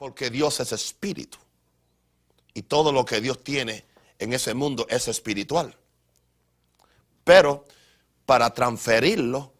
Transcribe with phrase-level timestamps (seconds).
[0.00, 1.36] Porque Dios es espíritu.
[2.54, 3.84] Y todo lo que Dios tiene
[4.18, 5.76] en ese mundo es espiritual.
[7.22, 7.66] Pero
[8.24, 9.52] para transferirlo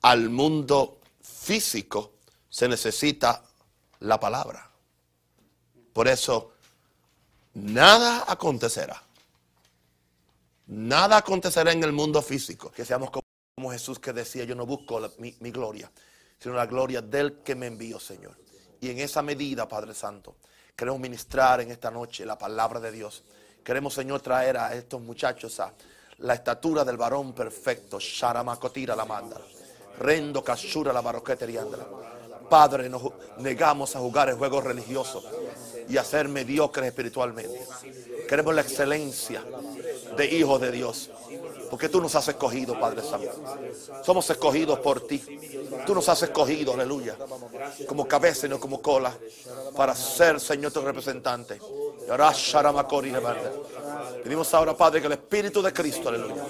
[0.00, 2.14] al mundo físico
[2.48, 3.44] se necesita
[3.98, 4.70] la palabra.
[5.92, 6.54] Por eso,
[7.52, 9.02] nada acontecerá.
[10.68, 12.70] Nada acontecerá en el mundo físico.
[12.70, 15.92] Que seamos como Jesús que decía, yo no busco mi, mi gloria,
[16.38, 18.40] sino la gloria del que me envió, Señor.
[18.80, 20.36] Y en esa medida, Padre Santo,
[20.74, 23.22] queremos ministrar en esta noche la palabra de Dios.
[23.62, 25.72] Queremos, Señor, traer a estos muchachos a
[26.18, 27.98] la estatura del varón perfecto.
[27.98, 29.40] Sharamakotira la manda.
[29.98, 31.86] Rendo Kashura la barroqueteriandra.
[32.48, 33.02] Padre, nos
[33.38, 35.22] negamos a jugar el juego religioso
[35.88, 37.60] y a ser mediocres espiritualmente.
[38.28, 39.44] Queremos la excelencia
[40.16, 41.10] de hijos de Dios.
[41.70, 43.30] Porque tú nos has escogido, Padre Santo.
[44.04, 45.22] Somos escogidos por ti.
[45.86, 47.16] Tú nos has escogido, aleluya.
[47.86, 49.16] Como cabeza y no como cola.
[49.76, 51.60] Para ser, Señor, tu representante.
[54.24, 56.44] Pedimos ahora, Padre, que el Espíritu de Cristo, aleluya.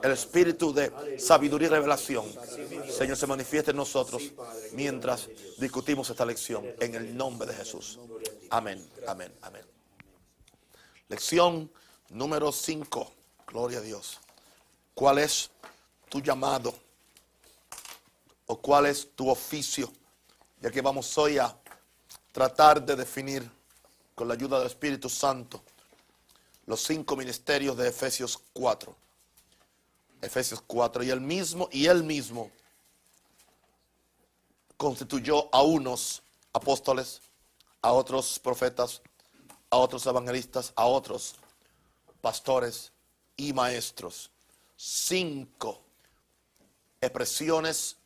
[0.00, 2.24] El Espíritu de sabiduría y revelación,
[2.88, 4.32] Señor, se manifieste en nosotros
[4.72, 6.64] mientras discutimos esta lección.
[6.78, 7.98] En el nombre de Jesús.
[8.50, 9.62] Amén, amén, amén.
[11.08, 11.70] Lección
[12.10, 13.12] número 5.
[13.46, 14.21] Gloria a Dios
[14.94, 15.50] cuál es
[16.08, 16.74] tu llamado
[18.46, 19.90] o cuál es tu oficio,
[20.60, 21.56] ya que vamos hoy a
[22.32, 23.48] tratar de definir
[24.14, 25.62] con la ayuda del Espíritu Santo
[26.66, 28.94] los cinco ministerios de Efesios 4.
[30.20, 32.50] Efesios 4 y el mismo y él mismo
[34.76, 37.20] constituyó a unos apóstoles,
[37.80, 39.02] a otros profetas,
[39.70, 41.34] a otros evangelistas, a otros
[42.20, 42.92] pastores
[43.36, 44.31] y maestros
[44.84, 45.80] cinco
[47.00, 47.98] expresiones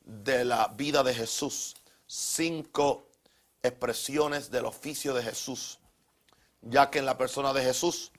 [0.00, 3.06] de la vida de Jesús, cinco
[3.62, 5.78] expresiones del oficio de Jesús,
[6.62, 8.12] ya que en la persona de Jesús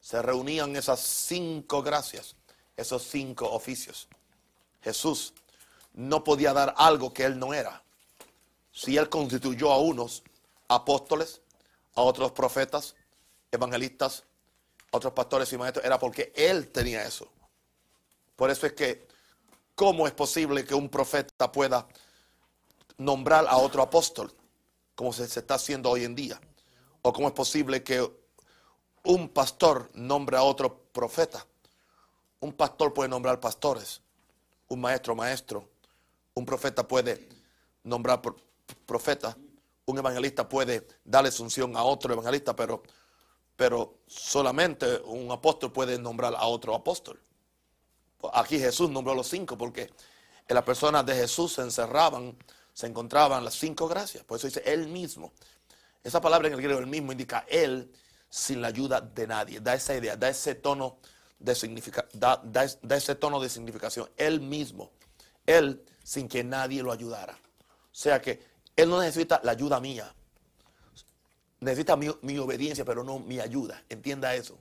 [0.00, 2.34] se reunían esas cinco gracias,
[2.78, 4.08] esos cinco oficios.
[4.80, 5.34] Jesús
[5.92, 7.82] no podía dar algo que él no era.
[8.72, 10.22] Si él constituyó a unos
[10.66, 11.42] apóstoles,
[11.94, 12.94] a otros profetas,
[13.52, 14.24] evangelistas,
[14.92, 17.30] a otros pastores y maestros, era porque él tenía eso.
[18.40, 19.06] Por eso es que,
[19.74, 21.86] ¿cómo es posible que un profeta pueda
[22.96, 24.32] nombrar a otro apóstol,
[24.94, 26.40] como se, está haciendo hoy en día?
[27.02, 28.00] ¿O cómo es posible que
[29.04, 31.46] un pastor nombre a otro profeta?
[32.40, 34.00] Un pastor puede nombrar pastores,
[34.68, 35.68] un maestro maestro,
[36.32, 37.28] un profeta puede
[37.84, 38.22] nombrar
[38.86, 39.36] profeta,
[39.84, 42.82] un evangelista puede darle sunción a otro evangelista, pero,
[43.54, 47.20] pero solamente un apóstol puede nombrar a otro apóstol.
[48.32, 49.90] Aquí Jesús nombró los cinco porque
[50.48, 52.36] en las personas de Jesús se encerraban,
[52.72, 54.24] se encontraban las cinco gracias.
[54.24, 55.32] Por eso dice Él mismo.
[56.02, 57.90] Esa palabra en el griego, el mismo, indica Él
[58.28, 59.60] sin la ayuda de nadie.
[59.60, 60.98] Da esa idea, da ese tono
[61.38, 61.54] de,
[62.14, 64.08] da, da ese tono de significación.
[64.16, 64.90] Él mismo.
[65.46, 67.34] Él sin que nadie lo ayudara.
[67.34, 68.40] O sea que
[68.76, 70.12] Él no necesita la ayuda mía.
[71.60, 73.82] Necesita mi, mi obediencia, pero no mi ayuda.
[73.88, 74.58] Entienda eso.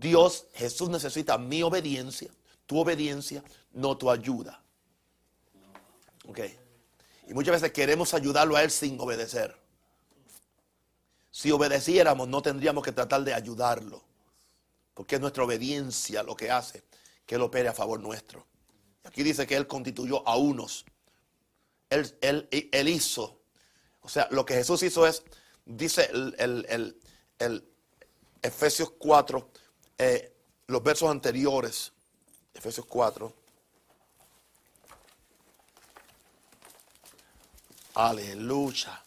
[0.00, 2.30] Dios, Jesús necesita mi obediencia,
[2.66, 4.60] tu obediencia, no tu ayuda.
[6.26, 6.40] Ok.
[7.28, 9.56] Y muchas veces queremos ayudarlo a Él sin obedecer.
[11.30, 14.02] Si obedeciéramos, no tendríamos que tratar de ayudarlo.
[14.94, 16.84] Porque es nuestra obediencia lo que hace
[17.26, 18.46] que Él opere a favor nuestro.
[19.04, 20.84] Aquí dice que Él constituyó a unos.
[21.90, 23.40] Él, él, hizo.
[24.00, 25.22] O sea, lo que Jesús hizo es,
[25.64, 27.00] dice el, el,
[27.38, 27.68] el
[28.42, 29.48] Efesios 4,
[29.98, 30.32] eh,
[30.66, 31.92] los versos anteriores,
[32.54, 33.32] Efesios 4.
[37.94, 39.00] Aleluya.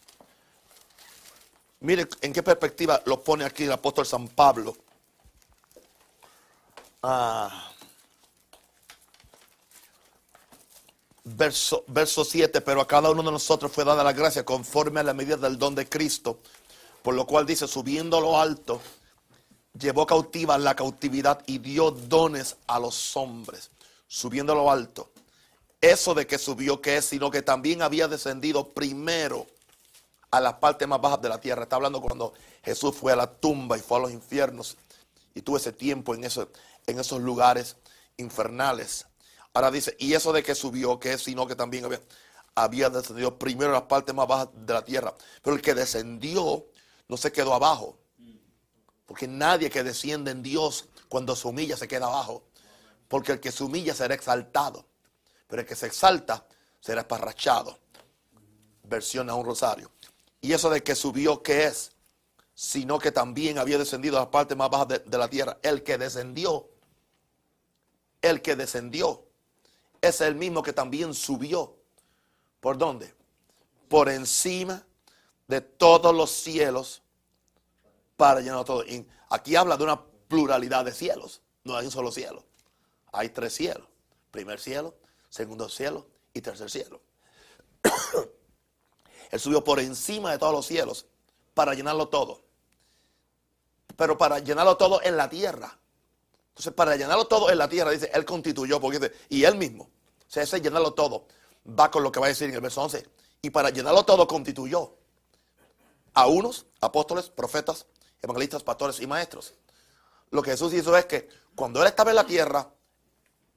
[1.80, 4.76] Mire en qué perspectiva lo pone aquí el apóstol San Pablo.
[7.02, 7.70] Ah.
[11.24, 15.02] Verso, verso 7, pero a cada uno de nosotros fue dada la gracia conforme a
[15.02, 16.40] la medida del don de Cristo,
[17.02, 18.80] por lo cual dice, subiendo a lo alto,
[19.78, 23.70] llevó cautiva la cautividad y dio dones a los hombres,
[24.06, 25.10] subiendo a lo alto.
[25.80, 29.46] Eso de que subió, que es, sino que también había descendido primero
[30.30, 31.62] a las partes más bajas de la tierra.
[31.62, 32.34] Está hablando cuando
[32.64, 34.76] Jesús fue a la tumba y fue a los infiernos
[35.34, 37.76] y tuvo ese tiempo en, en esos lugares
[38.16, 39.06] infernales.
[39.54, 42.00] Ahora dice, y eso de que subió, que es, sino que también había,
[42.54, 45.14] había descendido primero a las partes más bajas de la tierra.
[45.42, 46.66] Pero el que descendió
[47.06, 47.97] no se quedó abajo
[49.08, 52.42] porque nadie que desciende en Dios cuando se humilla se queda abajo.
[53.08, 54.84] Porque el que se humilla será exaltado.
[55.48, 56.46] Pero el que se exalta
[56.78, 57.78] será esparrachado.
[58.82, 59.90] versión a un rosario.
[60.42, 61.92] Y eso de que subió, ¿qué es?
[62.54, 65.56] Sino que también había descendido a la parte más baja de, de la tierra.
[65.62, 66.68] El que descendió,
[68.20, 69.24] el que descendió,
[70.02, 71.76] es el mismo que también subió.
[72.60, 73.14] ¿Por dónde?
[73.88, 74.84] Por encima
[75.46, 77.00] de todos los cielos
[78.18, 78.84] para llenar todo.
[79.30, 81.40] Aquí habla de una pluralidad de cielos.
[81.62, 82.44] No hay un solo cielo.
[83.12, 83.86] Hay tres cielos.
[84.32, 84.96] Primer cielo,
[85.30, 86.04] segundo cielo
[86.34, 87.00] y tercer cielo.
[89.30, 91.06] Él subió por encima de todos los cielos
[91.54, 92.42] para llenarlo todo.
[93.96, 95.78] Pero para llenarlo todo en la tierra.
[96.48, 99.84] Entonces, para llenarlo todo en la tierra, dice, Él constituyó, porque y Él mismo.
[99.84, 101.26] O sea, ese llenarlo todo
[101.66, 103.06] va con lo que va a decir en el verso 11.
[103.42, 104.96] Y para llenarlo todo constituyó
[106.14, 107.86] a unos apóstoles, profetas,
[108.22, 109.54] evangelistas, pastores y maestros.
[110.30, 112.68] Lo que Jesús hizo es que cuando Él estaba en la tierra,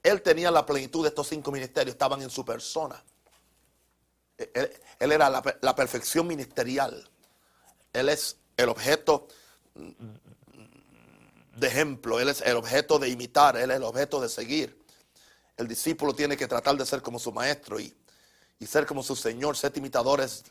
[0.03, 3.03] Él tenía la plenitud de estos cinco ministerios, estaban en su persona.
[4.37, 7.07] Él, era la, la, perfección ministerial.
[7.93, 9.27] Él es el objeto
[11.55, 14.79] de ejemplo, Él es el objeto de imitar, Él es el objeto de seguir.
[15.57, 17.95] El discípulo tiene que tratar de ser como su maestro y,
[18.57, 20.43] y ser como su Señor, ser imitadores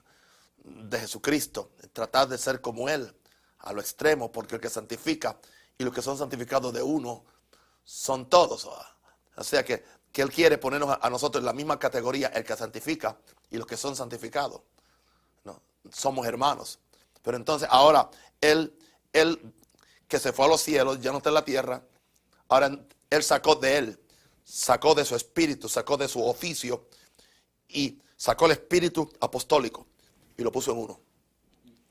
[0.62, 3.12] de Jesucristo, tratar de ser como Él
[3.60, 5.38] a lo extremo, porque el que santifica
[5.78, 7.24] y los que son santificados de uno
[7.84, 8.68] son todos.
[9.36, 12.56] O sea que, que Él quiere ponernos a, nosotros en la misma categoría, el que
[12.56, 13.18] santifica
[13.50, 14.60] y los que son santificados.
[15.44, 15.60] No,
[15.90, 16.78] somos hermanos.
[17.22, 18.10] Pero entonces ahora
[18.40, 18.76] Él,
[19.12, 19.52] Él
[20.08, 21.82] que se fue a los cielos, ya no está en la tierra,
[22.48, 22.78] ahora
[23.10, 24.00] Él sacó de Él,
[24.44, 26.86] sacó de su espíritu, sacó de su oficio
[27.68, 29.86] y sacó el espíritu apostólico
[30.36, 31.00] y lo puso en uno.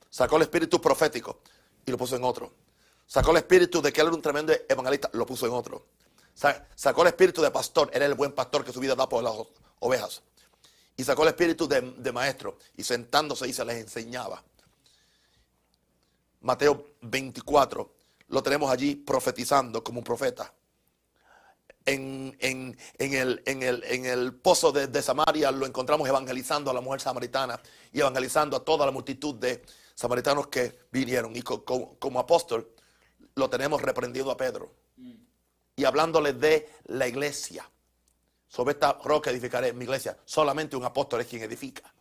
[0.09, 1.41] Sacó el espíritu profético
[1.89, 2.53] y lo puso en otro.
[3.07, 5.87] Sacó el espíritu de que él era un tremendo evangelista, lo puso en otro.
[6.75, 9.33] Sacó el espíritu de pastor, era el buen pastor que su vida da por las
[9.79, 10.21] ovejas.
[10.95, 14.43] Y sacó el espíritu de, de maestro y sentándose y se les enseñaba.
[16.41, 17.91] Mateo 24,
[18.27, 20.53] lo tenemos allí profetizando como un profeta
[21.89, 27.59] en, el, en, el, pozo de, Samaria lo encontramos evangelizando a la mujer samaritana
[27.91, 29.63] y evangelizando a toda la multitud de
[29.99, 31.35] samaritanos que vinieron.
[31.35, 32.73] Y como, apóstol
[33.35, 34.73] lo tenemos reprendiendo a Pedro
[35.75, 37.69] y hablándole de la iglesia.
[38.47, 40.17] Sobre esta roca edificaré mi iglesia.
[40.23, 41.93] Solamente un apóstol es quien edifica.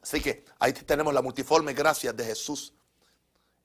[0.00, 2.72] Así que ahí tenemos la multiforme gracia de Jesús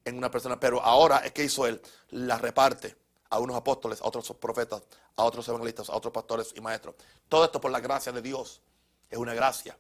[0.04, 0.60] en una persona.
[0.60, 1.80] Pero ahora es que hizo él,
[2.10, 2.96] la reparte
[3.30, 4.82] a unos apóstoles, a otros profetas,
[5.16, 6.96] a otros evangelistas, a otros pastores y maestros.
[7.30, 8.64] Todo esto por la gracia de Dios.
[9.12, 9.78] Es una gracia.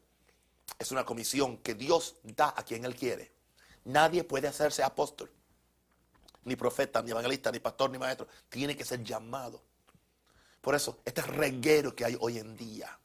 [0.79, 3.31] Es una comisión que Dios da a quien Él quiere.
[3.85, 5.31] Nadie puede hacerse apóstol,
[6.43, 8.27] ni profeta, ni evangelista, ni pastor, ni maestro.
[8.49, 9.61] Tiene que ser llamado.
[10.61, 12.97] Por eso, este reguero que hay hoy en día,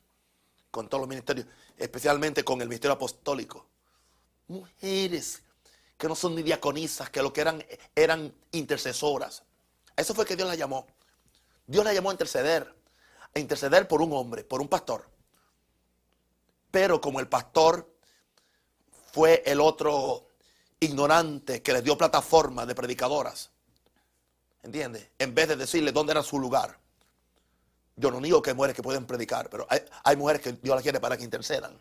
[0.70, 3.66] con todos los ministerios, especialmente con el ministerio apostólico,
[4.48, 5.42] mujeres
[5.96, 7.64] que no son ni diaconisas, que lo que eran
[7.94, 9.44] eran intercesoras,
[9.96, 10.86] eso fue que Dios la llamó.
[11.66, 12.74] Dios la llamó a interceder,
[13.34, 15.08] a interceder por un hombre, por un pastor.
[16.72, 17.88] Pero como el pastor
[19.12, 20.26] fue el otro
[20.80, 23.50] ignorante que le dio plataforma de predicadoras,
[24.62, 25.10] ¿entiendes?
[25.18, 26.76] En vez de decirle dónde era su lugar.
[27.94, 30.82] Yo no digo que hay mujeres que pueden predicar, pero hay, mujeres que Dios las
[30.82, 31.78] quiere para que intercedan.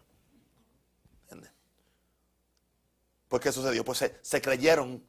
[1.23, 1.51] ¿Entiendes?
[3.29, 3.85] Pues ¿qué sucedió?
[3.85, 5.03] Pues se, se creyeron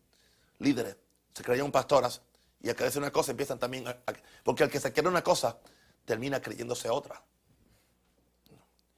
[0.60, 0.96] líderes,
[1.34, 2.22] se creyeron pastoras
[2.60, 3.96] y al creerse una cosa empiezan también a,
[4.44, 5.58] Porque al que se quiere una cosa,
[6.04, 7.20] termina creyéndose otra.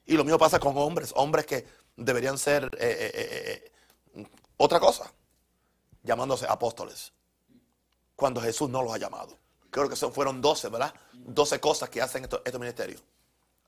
[0.05, 3.71] Y lo mismo pasa con hombres, hombres que deberían ser eh, eh,
[4.15, 5.11] eh, otra cosa,
[6.03, 7.11] llamándose apóstoles,
[8.15, 9.37] cuando Jesús no los ha llamado.
[9.71, 10.93] Creo que son, fueron 12, ¿verdad?
[11.13, 13.01] 12 cosas que hacen estos, ministerios.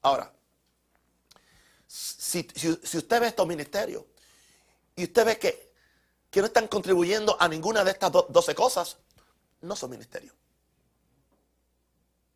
[0.01, 0.31] Ahora,
[1.87, 2.47] si,
[2.93, 4.03] usted ve estos ministerios
[4.95, 5.73] y usted ve que,
[6.29, 8.97] que no están contribuyendo a ninguna de estas 12 cosas,
[9.61, 10.35] no son ministerios.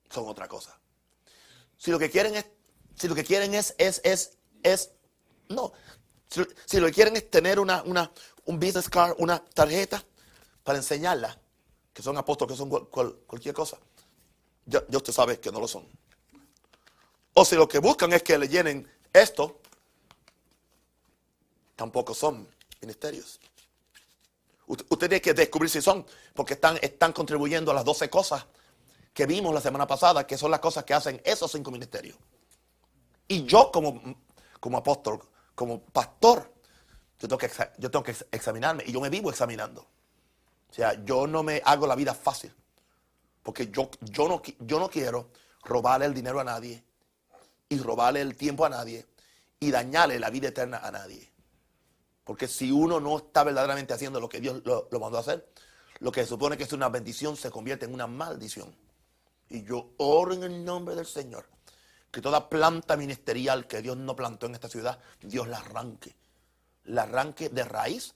[0.10, 0.78] Son otra cosa.
[1.78, 2.46] Si lo que quieren es,
[3.02, 4.92] si lo que quieren es, es, es, es,
[5.50, 5.74] no.
[6.68, 8.12] Si, lo que quieren es tener una, una,
[8.46, 10.06] un business card, una tarjeta
[10.64, 11.36] para enseñarla,
[11.92, 13.80] que son apóstoles, que son cualquier cosa,
[14.68, 15.84] ya, ya usted sabe que no lo son.
[17.34, 19.62] O si lo que buscan es que le llenen esto,
[21.76, 22.48] tampoco son
[22.82, 23.40] ministerios.
[24.68, 26.06] Usted tiene que descubrir si son,
[26.36, 28.46] porque están, están contribuyendo a las 12 cosas
[29.12, 32.16] que vimos la semana pasada, que son las cosas que hacen esos cinco ministerios.
[33.32, 34.02] Y yo como,
[34.60, 35.22] como apóstol,
[35.56, 36.54] como pastor,
[37.18, 39.88] yo tengo, que, yo tengo que examinarme y yo me vivo examinando.
[40.70, 42.54] O sea, yo no me hago la vida fácil,
[43.42, 45.30] porque yo, yo, no, yo no quiero
[45.64, 46.84] robarle el dinero a nadie
[47.70, 49.08] y robarle el tiempo a nadie
[49.62, 51.32] y dañarle la vida eterna a nadie.
[52.26, 55.48] Porque si uno no está verdaderamente haciendo lo que Dios lo, lo mandó a hacer,
[56.00, 58.76] lo que se supone que es una bendición se convierte en una maldición.
[59.48, 61.46] Y yo oro en el nombre del Señor
[62.12, 66.16] que toda planta ministerial que Dios no plantó en esta ciudad, Dios la arranque.
[66.84, 68.14] La arranque de raíz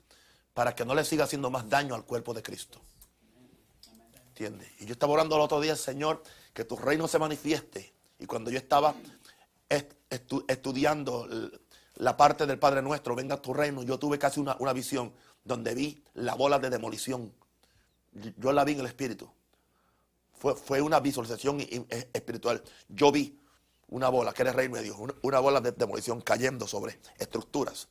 [0.53, 2.81] para que no le siga haciendo más daño al cuerpo de Cristo.
[4.27, 4.69] ¿Entiendes?
[4.79, 6.21] Y yo estaba orando el otro día, Señor,
[6.53, 7.93] que tu reino se manifieste.
[8.19, 8.93] Y cuando yo estaba
[10.47, 11.27] estudiando
[11.95, 15.73] la parte del Padre Nuestro, venga tu reino, yo tuve casi una, una visión donde
[15.73, 17.33] vi la bola de demolición.
[18.11, 19.31] Yo la vi en el Espíritu.
[20.33, 21.61] Fue, fue una visualización
[22.13, 22.61] espiritual.
[22.89, 23.39] Yo vi
[23.87, 27.87] una bola, que era el reino de Dios, una, bola de demolición cayendo sobre estructuras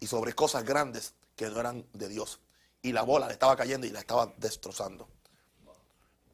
[0.00, 2.40] y sobre cosas grandes que no eran de Dios.
[2.82, 5.08] Y la bola le estaba cayendo y la estaba destrozando.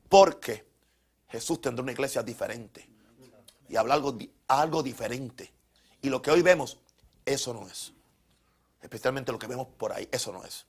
[0.08, 0.66] Porque
[1.28, 2.88] Jesús tendrá una iglesia diferente
[3.68, 4.16] y habla algo,
[4.48, 5.52] algo diferente.
[6.02, 6.78] Y lo que hoy vemos,
[7.24, 7.92] eso no es.
[8.80, 10.66] Especialmente lo que vemos por ahí, eso no es.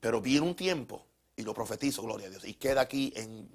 [0.00, 3.48] Pero viene un tiempo, y lo profetizo, gloria a Dios, y queda aquí en,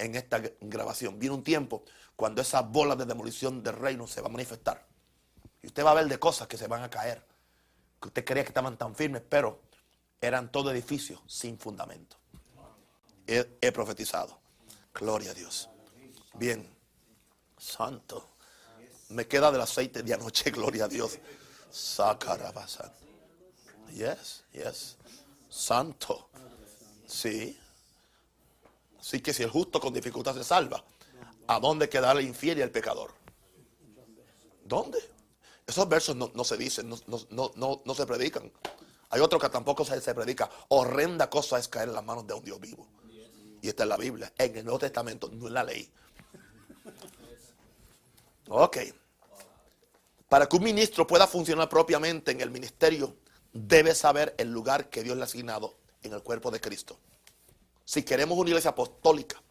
[0.00, 1.84] en esta grabación, viene un tiempo
[2.16, 4.86] cuando esa bola de demolición del reino se va a manifestar.
[5.62, 7.22] Y usted va a ver de cosas que se van a caer,
[8.00, 9.60] que usted creía que estaban tan firmes, pero
[10.20, 12.16] eran todo edificios sin fundamento.
[13.26, 14.40] He, profetizado.
[14.92, 15.68] Gloria a Dios.
[16.34, 16.68] Bien.
[17.56, 18.30] Santo.
[19.10, 21.18] Me queda del aceite de anoche, gloria a Dios.
[21.70, 22.92] Sacarabasa.
[23.92, 24.96] Yes, yes.
[25.48, 26.30] Santo.
[27.06, 27.58] Sí.
[29.00, 30.84] Así que si el justo con dificultad se salva,
[31.50, 33.12] ¿A dónde queda el infiel y el pecador?
[34.64, 35.00] ¿Dónde?
[35.66, 38.52] Esos versos no, se dicen, no, se predican.
[39.08, 40.48] Hay otro que tampoco se, se, predica.
[40.68, 42.86] Horrenda cosa es caer en las manos de un Dios vivo.
[43.62, 45.90] Y está en la Biblia, en el Nuevo Testamento, no en la ley.
[48.48, 48.78] Ok.
[50.28, 53.16] Para que un ministro pueda funcionar propiamente en el ministerio,
[53.52, 56.96] debe saber el lugar que Dios le ha asignado en el cuerpo de Cristo.
[57.90, 59.42] Si queremos una iglesia apostólica,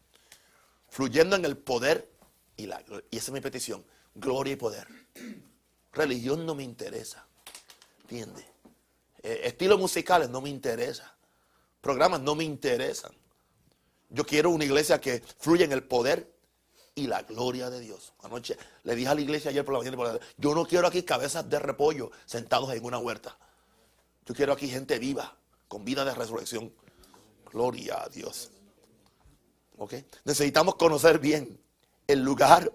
[0.88, 2.10] fluyendo en el poder
[2.55, 2.81] y la
[3.12, 3.84] Y esa es mi petición,
[4.15, 4.88] gloria y poder.
[5.91, 7.27] Religión no me interesa,
[8.03, 8.46] ¿entiendes?
[9.24, 11.17] Eh, estilos musicales no me interesa.
[11.81, 13.12] Programas no me interesan.
[14.08, 16.34] Yo quiero una iglesia que fluya en el poder
[16.96, 18.13] y la gloria de Dios.
[18.22, 21.50] Anoche le dije a la iglesia ayer por la mañana, yo no quiero aquí cabezas
[21.50, 23.38] de repollo sentados en una huerta.
[24.25, 25.36] Yo quiero aquí gente viva,
[25.67, 26.72] con vida de resurrección.
[27.51, 28.51] Gloria a Dios.
[30.25, 31.60] Necesitamos conocer bien
[32.08, 32.72] el lugar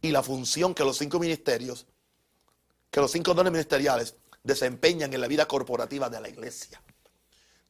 [0.00, 1.86] y la función que los cinco ministerios,
[2.90, 6.82] que los cinco dones ministeriales desempeñan en la vida corporativa de la iglesia.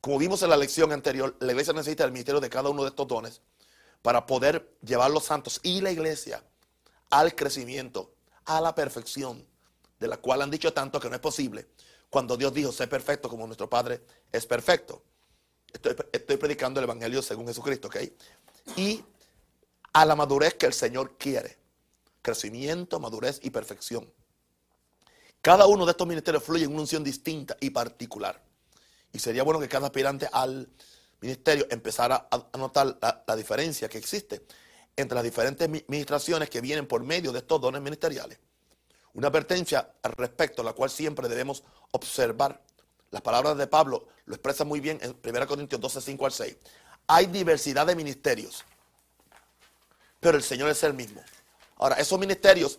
[0.00, 2.88] Como vimos en la lección anterior, la iglesia necesita el ministerio de cada uno de
[2.88, 3.40] estos dones
[4.00, 6.42] para poder llevar los santos y la iglesia
[7.10, 8.14] al crecimiento,
[8.46, 9.46] a la perfección,
[10.00, 11.68] de la cual han dicho tanto que no es posible,
[12.10, 15.04] cuando Dios dijo, sé perfecto como nuestro Padre es perfecto.
[15.72, 17.96] Estoy, predicando el Evangelio según Jesucristo, ¿ok?
[18.76, 19.02] y
[19.92, 21.58] a la madurez que el Señor quiere.
[22.20, 24.10] Crecimiento, madurez y perfección.
[25.40, 28.40] Cada uno de estos ministerios fluye en una unción distinta y particular.
[29.12, 30.68] Y sería bueno que cada aspirante al
[31.20, 34.46] ministerio empezara a notar la, diferencia que existe
[34.96, 38.38] entre las diferentes ministraciones que vienen por medio de estos dones ministeriales.
[39.14, 42.62] Una advertencia al respecto, la cual siempre debemos observar.
[43.12, 46.56] Las palabras de Pablo lo expresan muy bien en 1 Corintios 12, 5 al 6
[47.06, 48.64] hay diversidad de ministerios,
[50.20, 51.22] pero el Señor es el mismo.
[51.76, 52.78] Ahora, esos ministerios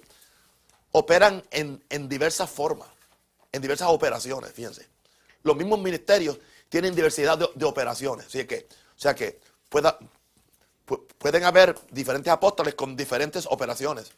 [0.92, 2.88] operan en, diversas formas,
[3.52, 4.88] en diversas operaciones, fíjense.
[5.44, 9.40] Los mismos ministerios tienen diversidad de, operaciones, así que, o sea que
[11.18, 14.12] pueden haber diferentes apóstoles con diferentes operaciones,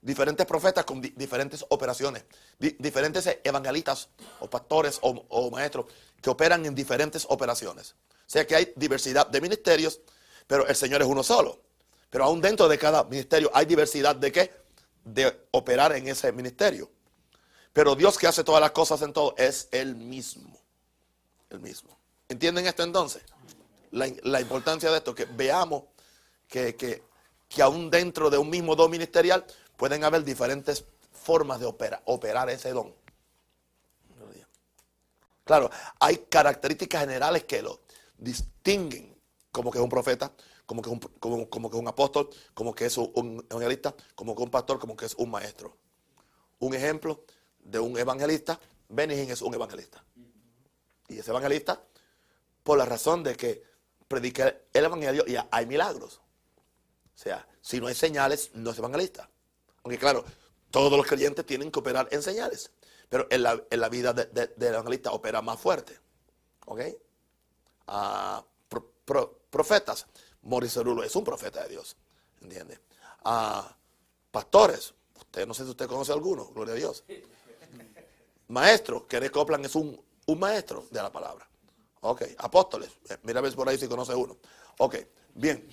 [0.00, 2.24] diferentes profetas con diferentes operaciones,
[2.58, 4.08] diferentes evangelistas
[4.40, 5.86] o pastores o maestros
[6.20, 7.94] que operan en diferentes operaciones.
[8.28, 10.00] O sea que hay diversidad de ministerios,
[10.46, 11.60] pero el Señor es uno solo.
[12.10, 14.52] Pero aún dentro de cada ministerio hay diversidad de qué?
[15.04, 16.90] De operar en ese ministerio.
[17.72, 20.58] Pero Dios que hace todas las cosas en todo es el mismo.
[21.48, 21.96] El mismo.
[22.28, 23.22] ¿Entienden esto entonces?
[23.90, 25.84] La, importancia de esto, que veamos
[26.46, 27.02] que, que,
[27.48, 29.46] que, aún dentro de un mismo don ministerial
[29.78, 31.66] pueden haber diferentes formas de
[32.04, 32.94] operar ese don.
[35.44, 37.80] Claro, hay características generales que lo,
[38.18, 39.16] distinguen
[39.50, 40.30] como que es un profeta,
[40.66, 44.34] como que es un, como, que es un apóstol, como que es un evangelista, como
[44.34, 45.74] que es un pastor, como que es un maestro.
[46.58, 47.24] Un ejemplo
[47.60, 50.04] de un evangelista, Benigín es un evangelista.
[51.08, 51.82] Y ese evangelista,
[52.62, 53.62] por la razón de que
[54.06, 56.20] predica el evangelio y hay milagros.
[57.14, 59.30] O sea, si no hay señales, no es evangelista.
[59.88, 60.22] Aunque claro,
[60.70, 62.70] todos los creyentes tienen que operar en señales.
[63.08, 65.98] Pero en la, vida del evangelista opera más fuerte.
[66.66, 66.82] ¿Ok?
[67.86, 68.44] Ah,
[69.48, 70.06] profetas.
[70.42, 71.96] Morris Cerulo es un profeta de Dios.
[72.42, 72.78] ¿Entiende?
[73.24, 73.74] Ah,
[74.30, 74.92] pastores.
[75.14, 76.48] Usted no sé si usted conoce alguno.
[76.48, 77.04] Gloria a Dios.
[78.48, 79.06] Maestro.
[79.06, 81.48] Que Copland es un, un maestro de la palabra.
[82.02, 82.24] Ok.
[82.36, 82.90] Apóstoles.
[83.08, 84.36] Eh, mira a ver por ahí si conoce uno.
[84.80, 84.96] Ok.
[85.32, 85.66] Bien.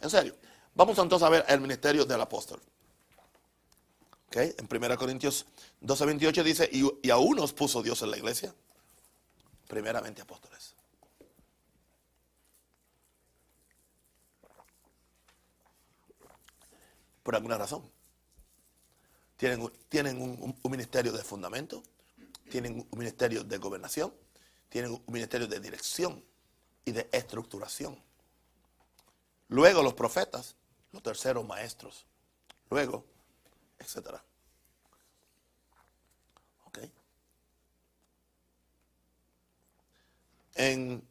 [0.00, 0.36] En serio.
[0.74, 2.58] Vamos entonces a ver el ministerio del apóstol.
[4.34, 5.46] En 1 Corintios
[5.80, 8.54] 12, 28 dice, y, a unos puso Dios en la iglesia,
[9.68, 10.74] primeramente apóstoles.
[17.22, 17.88] Por alguna razón.
[19.36, 21.82] Tienen, tienen un, ministerio de fundamento,
[22.48, 24.14] tienen un ministerio de gobernación,
[24.68, 26.24] tienen un ministerio de dirección
[26.84, 28.00] y de estructuración.
[29.48, 30.54] Luego los profetas,
[30.92, 32.06] los terceros maestros.
[32.70, 33.04] Luego
[33.82, 34.22] etcétera.
[36.64, 36.78] ¿Ok?
[40.54, 41.06] En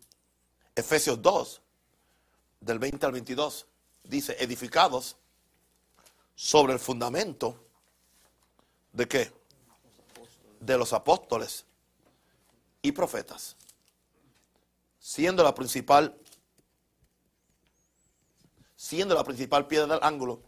[0.76, 1.62] Efesios 2,
[2.62, 3.68] del 20 al 22,
[4.04, 5.18] dice, edificados
[6.36, 7.64] sobre el fundamento
[8.94, 9.32] de qué?
[10.60, 11.66] De los apóstoles
[12.82, 13.56] y profetas,
[15.00, 16.18] siendo la principal
[18.82, 20.42] siendo la principal piedra del ángulo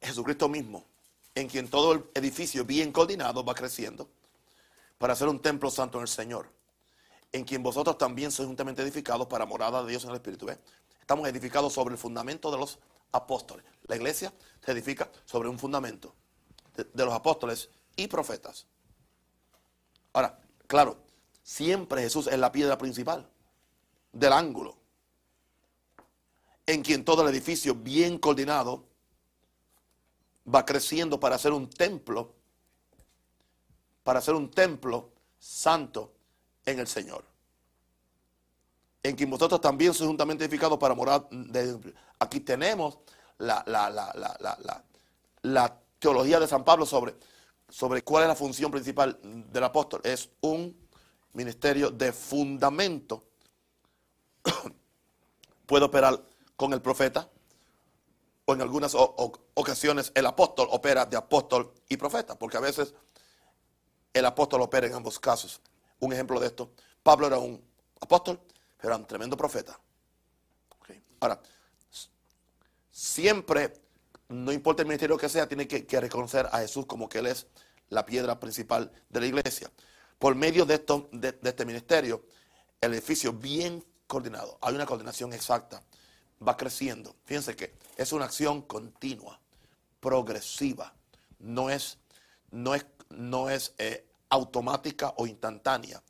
[0.00, 0.84] Jesucristo mismo,
[1.34, 4.08] en quien todo el edificio bien coordinado va creciendo
[4.98, 6.48] para ser un templo santo en el Señor,
[7.32, 10.46] en quien vosotros también sois juntamente edificados para morada de Dios en el Espíritu.
[11.00, 12.78] Estamos edificados sobre el fundamento de los
[13.12, 13.64] apóstoles.
[13.86, 14.32] La iglesia
[14.64, 16.14] se edifica sobre un fundamento
[16.76, 18.66] de, de los apóstoles y profetas.
[20.12, 20.96] Ahora, claro,
[21.42, 23.28] siempre Jesús es la piedra principal
[24.12, 24.76] del ángulo,
[26.66, 28.93] en quien todo el edificio bien coordinado
[30.52, 32.34] va creciendo para ser un templo,
[34.02, 36.12] para ser un templo santo
[36.64, 37.24] en el Señor.
[39.02, 41.28] En quien vosotros también sois juntamente edificados para morar.
[42.18, 42.98] Aquí tenemos
[43.38, 43.62] la,
[45.42, 47.14] la, teología de San Pablo sobre,
[47.68, 50.00] sobre cuál es la función principal del apóstol.
[50.04, 50.74] Es un
[51.34, 53.24] ministerio de fundamento.
[55.66, 56.22] Puede operar
[56.56, 57.30] con el profeta,
[58.46, 62.94] o en algunas ocasiones el apóstol opera de apóstol y profeta, porque a veces
[64.12, 65.60] el apóstol opera en ambos casos.
[66.00, 66.70] Un ejemplo de esto,
[67.02, 67.62] Pablo era un
[68.00, 68.40] apóstol,
[68.76, 69.78] pero era un tremendo profeta.
[71.20, 71.40] Ahora,
[72.90, 73.72] siempre,
[74.28, 77.46] no importa el ministerio que sea, tiene que, reconocer a Jesús como que Él es
[77.88, 79.70] la piedra principal de la iglesia.
[80.18, 82.26] Por medio de, esto, de este ministerio,
[82.80, 85.82] el edificio bien coordinado, hay una coordinación exacta
[86.46, 87.16] va creciendo.
[87.24, 89.40] Fíjense que es una acción continua,
[90.00, 90.94] progresiva.
[91.38, 91.98] No es,
[92.50, 96.02] no es, no es eh, automática o instantánea,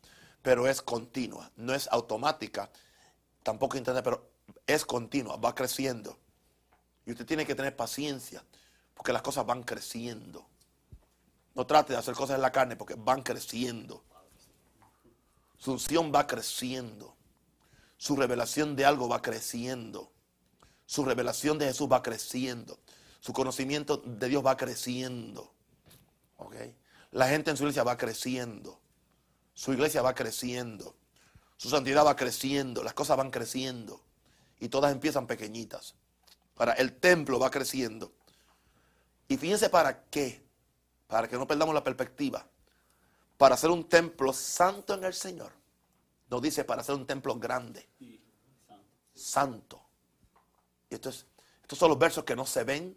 [0.42, 1.50] pero es continua.
[1.56, 2.70] No es automática,
[3.42, 4.30] tampoco instantánea, pero
[4.66, 6.18] es continua, va creciendo.
[7.06, 8.44] Y usted tiene que tener paciencia,
[8.94, 10.46] porque las cosas van creciendo.
[11.54, 14.02] No trate de hacer cosas en la carne, porque van creciendo.
[15.56, 17.16] Su unción va creciendo.
[17.96, 20.10] Su revelación de algo va creciendo.
[20.86, 22.78] Su revelación de Jesús va creciendo.
[23.20, 25.52] Su conocimiento de Dios va creciendo.
[27.10, 28.80] La gente en su iglesia va creciendo.
[29.54, 30.94] Su iglesia va creciendo.
[31.56, 32.82] Su santidad va creciendo.
[32.82, 34.02] Las cosas van creciendo.
[34.60, 35.94] Y todas empiezan pequeñitas.
[36.54, 38.12] Para el templo va creciendo.
[39.26, 40.44] Y fíjense para qué.
[41.06, 42.46] Para que no perdamos la perspectiva.
[43.38, 45.52] Para hacer un templo santo en el Señor.
[46.28, 47.88] No dice para hacer un templo grande.
[49.14, 49.83] Santo
[50.94, 51.26] estos
[51.78, 52.96] son los versos que no se ven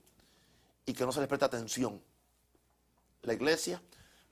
[0.85, 2.01] y que no se les presta atención.
[3.23, 3.81] La iglesia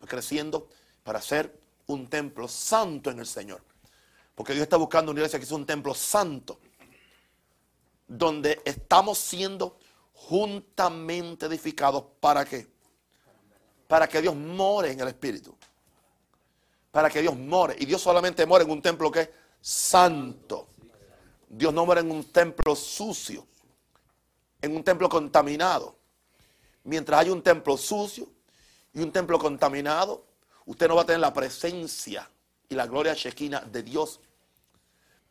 [0.01, 0.69] va creciendo
[1.03, 3.61] para ser un templo santo en el Señor.
[4.33, 6.59] Porque Dios está buscando una iglesia que sea un templo santo.
[8.07, 9.77] Donde estamos siendo
[10.13, 12.03] juntamente edificados.
[12.19, 12.67] ¿Para qué?
[13.87, 15.55] Para que Dios more en el Espíritu.
[16.91, 17.75] Para que Dios more.
[17.79, 19.29] Y Dios solamente mora en un templo que es
[19.61, 20.67] santo.
[21.47, 23.47] Dios no mora en un templo sucio
[24.65, 25.95] en un templo contaminado.
[26.83, 28.27] Mientras hay un templo sucio
[28.93, 30.25] y un templo contaminado,
[30.65, 32.29] usted no va a tener la presencia
[32.67, 34.19] y la gloria chequina de Dios.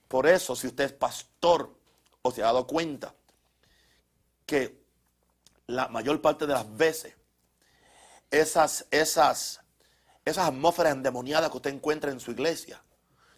[0.08, 1.76] Por eso, si usted es pastor
[2.22, 3.14] o se ha dado cuenta
[4.46, 4.84] que
[5.66, 7.14] la mayor parte de las veces
[8.30, 9.60] esas, esas,
[10.24, 12.82] esas atmósferas endemoniadas que usted encuentra en su iglesia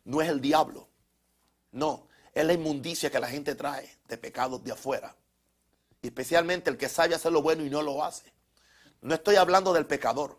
[0.04, 0.88] no es el diablo,
[1.72, 5.14] no, es la inmundicia que la gente trae de pecados de afuera
[6.02, 8.32] especialmente el que sabe hacer lo bueno y no lo hace.
[9.00, 10.38] No estoy hablando del pecador,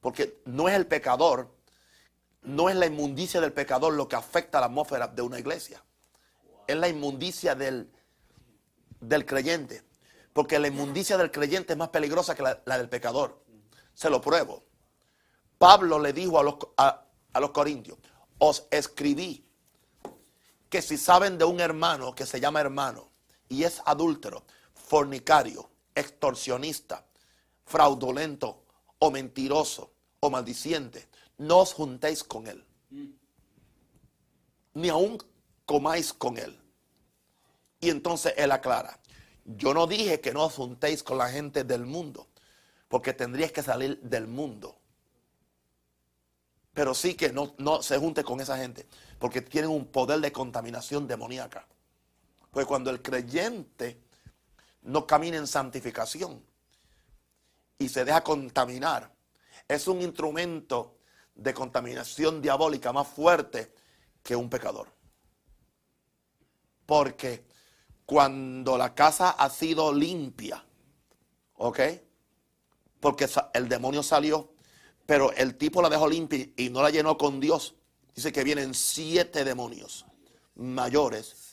[0.00, 1.54] porque no es el pecador,
[2.42, 5.82] no es la inmundicia del pecador lo que afecta a la atmósfera de una iglesia.
[6.66, 7.90] Es la inmundicia del,
[9.00, 9.84] del creyente.
[10.32, 13.44] Porque la inmundicia del creyente es más peligrosa que la, del pecador.
[13.94, 14.64] Se lo pruebo.
[15.58, 17.98] Pablo le dijo a los, a los corintios,
[18.38, 19.46] os escribí
[20.68, 23.11] que si saben de un hermano que se llama hermano
[23.52, 27.04] y es adúltero, fornicario, extorsionista,
[27.66, 28.64] fraudulento
[28.98, 32.64] o mentiroso o maldiciente, no os juntéis con él.
[34.72, 35.18] Ni aun
[35.66, 36.58] comáis con él.
[37.78, 38.98] Y entonces él aclara,
[39.44, 42.28] yo no dije que no os juntéis con la gente del mundo,
[42.88, 44.78] porque tendríais que salir del mundo.
[46.72, 48.86] Pero sí que no, no se junte con esa gente,
[49.18, 51.66] porque tienen un poder de contaminación demoníaca.
[52.52, 53.98] Pues cuando el creyente
[54.82, 56.44] no camina en santificación
[57.78, 59.10] y se deja contaminar,
[59.66, 60.98] es un instrumento
[61.34, 63.72] de contaminación diabólica más fuerte
[64.22, 64.92] que un pecador.
[66.84, 67.46] Porque
[68.04, 70.62] cuando la casa ha sido limpia,
[71.54, 71.80] ¿ok?
[73.00, 74.52] Porque el demonio salió,
[75.06, 77.76] pero el tipo la dejó limpia y no la llenó con Dios.
[78.14, 80.04] Dice que vienen siete demonios
[80.54, 81.51] mayores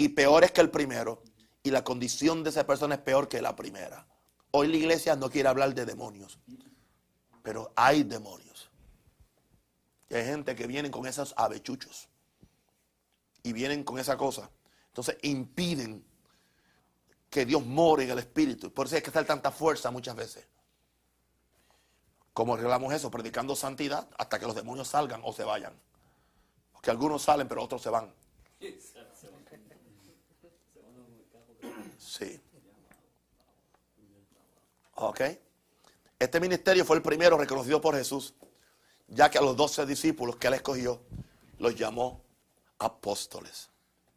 [0.00, 1.22] y peores que el primero.
[1.62, 4.06] Y la condición de esa persona es peor que la primera.
[4.50, 6.38] Hoy la iglesia no quiere hablar de demonios,
[7.42, 8.70] pero hay demonios.
[10.08, 12.08] Y hay gente que vienen con esos avechuchos
[13.42, 14.50] y vienen con esa cosa.
[14.86, 16.02] Entonces impiden
[17.28, 18.72] que Dios more en el espíritu.
[18.72, 20.46] Por eso hay que estar tanta fuerza muchas veces.
[22.32, 23.10] ¿Cómo arreglamos eso?
[23.10, 25.78] Predicando santidad hasta que los demonios salgan o se vayan.
[26.72, 28.10] Porque algunos salen, pero otros se van.
[32.10, 32.40] Sí.
[34.96, 35.20] Ok.
[36.18, 38.34] Este ministerio fue el primero reconocido por Jesús,
[39.06, 41.00] ya que a los doce discípulos que él escogió
[41.58, 42.24] los llamó
[42.80, 43.70] apóstoles.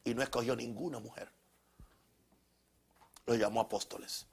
[0.04, 1.30] Y no escogió ninguna mujer.
[3.28, 4.26] Los llamó apóstoles.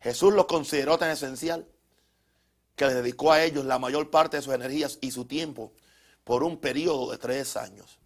[0.00, 1.66] Jesús los consideró tan esencial
[2.76, 5.72] que le dedicó a ellos la mayor parte de sus energías y su tiempo
[6.22, 7.98] por un periodo de tres años.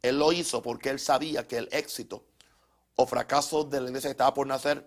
[0.00, 2.24] Él lo hizo porque él sabía que el éxito
[3.02, 4.86] o fracaso de la iglesia que estaba por nacer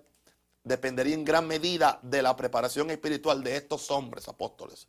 [0.63, 4.85] dependería en gran medida de la preparación espiritual de estos hombres apóstoles,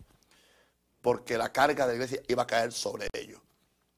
[1.00, 3.40] porque la carga de la iglesia iba a caer sobre ellos.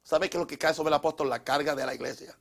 [0.03, 1.29] ¿Sabe qué es lo que cae sobre el apóstol?
[1.29, 2.39] La carga de la iglesia.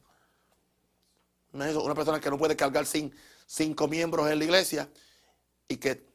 [1.54, 3.13] Una persona que no puede cargar sin,
[3.45, 4.89] cinco miembros en la iglesia
[5.67, 6.06] y que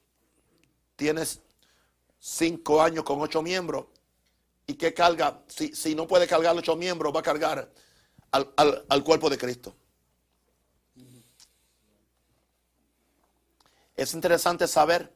[0.95, 1.41] tienes
[2.19, 3.87] cinco años con ocho miembros
[4.67, 7.73] y que carga, si, si no puede cargar ocho miembros, va a cargar
[8.31, 9.75] al, cuerpo de Cristo.
[14.01, 15.15] Es interesante saber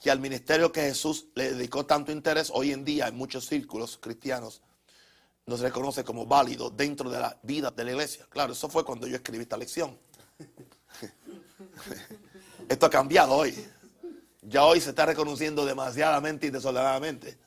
[0.00, 3.98] que al ministerio que Jesús le dedicó tanto interés hoy en día en muchos círculos
[3.98, 4.62] cristianos
[5.44, 8.26] no se reconoce como válido dentro de la vida de la iglesia.
[8.30, 9.98] Claro, eso fue cuando yo escribí esta lección.
[12.70, 13.54] Esto ha cambiado hoy
[14.40, 17.38] ya hoy se está reconociendo demasiadamente y desoladamente.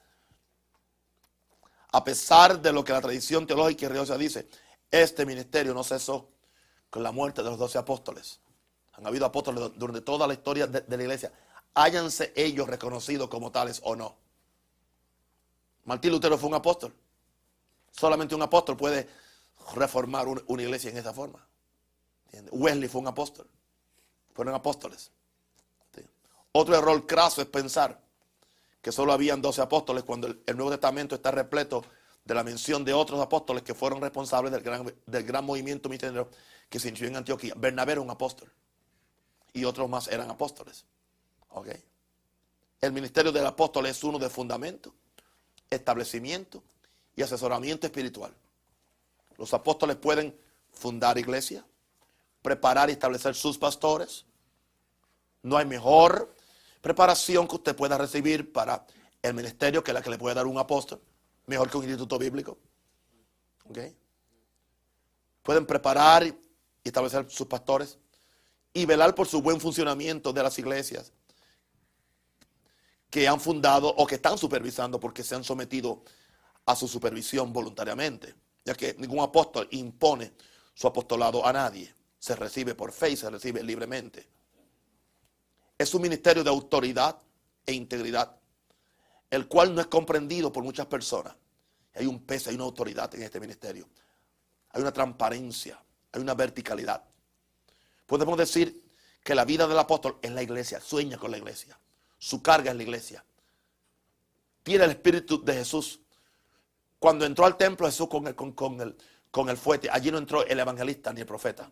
[1.93, 4.47] A pesar de lo que la tradición teológica y religiosa dice,
[4.91, 6.29] este ministerio no cesó
[6.91, 8.42] con la muerte de los doce apóstoles.
[8.93, 11.31] Han habido apóstoles durante toda la historia de, la iglesia.
[11.73, 14.15] Háyanse ellos reconocidos como tales o no.
[15.85, 16.93] Martín Lutero fue un apóstol.
[17.91, 19.09] Solamente un apóstol puede
[19.75, 21.45] reformar una, iglesia en esa forma.
[22.51, 23.47] Wesley fue un apóstol.
[24.33, 25.11] Fueron apóstoles.
[26.51, 27.99] Otro error craso es pensar
[28.81, 31.83] que solo habían 12 apóstoles cuando el, Nuevo Testamento está repleto
[32.23, 36.29] de la mención de otros apóstoles que fueron responsables del gran, movimiento misionero
[36.69, 37.53] que se inició en Antioquía.
[37.57, 38.51] Bernabé era un apóstol
[39.53, 40.85] y otros más eran apóstoles.
[42.81, 44.93] El ministerio del apóstol es uno de fundamento,
[45.69, 46.63] establecimiento
[47.15, 48.33] y asesoramiento espiritual.
[49.37, 50.35] Los apóstoles pueden
[50.71, 51.63] fundar iglesia,
[52.41, 54.25] preparar y establecer sus pastores.
[55.43, 56.33] No hay mejor
[56.81, 58.85] preparación que usted pueda recibir para
[59.21, 60.99] el ministerio que la que le puede dar un apóstol,
[61.45, 62.57] mejor que un instituto bíblico.
[65.43, 66.35] Pueden preparar y
[66.83, 67.97] establecer sus pastores
[68.73, 71.11] y velar por su buen funcionamiento de las iglesias
[73.09, 76.03] que han fundado o que están supervisando porque se han sometido
[76.65, 78.33] a su supervisión voluntariamente,
[78.65, 80.33] ya que ningún apóstol impone
[80.73, 84.27] su apostolado a nadie, se recibe por fe y se recibe libremente.
[85.77, 87.19] Es un ministerio de autoridad
[87.65, 88.35] e integridad,
[89.29, 91.35] el cual no es comprendido por muchas personas.
[91.93, 93.87] Hay un peso, hay una autoridad en este ministerio.
[94.69, 95.79] Hay una transparencia,
[96.11, 97.03] hay una verticalidad.
[98.05, 98.83] Podemos decir
[99.23, 101.79] que la vida del apóstol es la iglesia, sueña con la iglesia.
[102.17, 103.25] Su carga es la iglesia.
[104.63, 105.99] Tiene el espíritu de Jesús.
[106.99, 108.97] Cuando entró al templo Jesús con el, con, el,
[109.29, 111.69] con el fuerte, allí no entró el evangelista ni el profeta.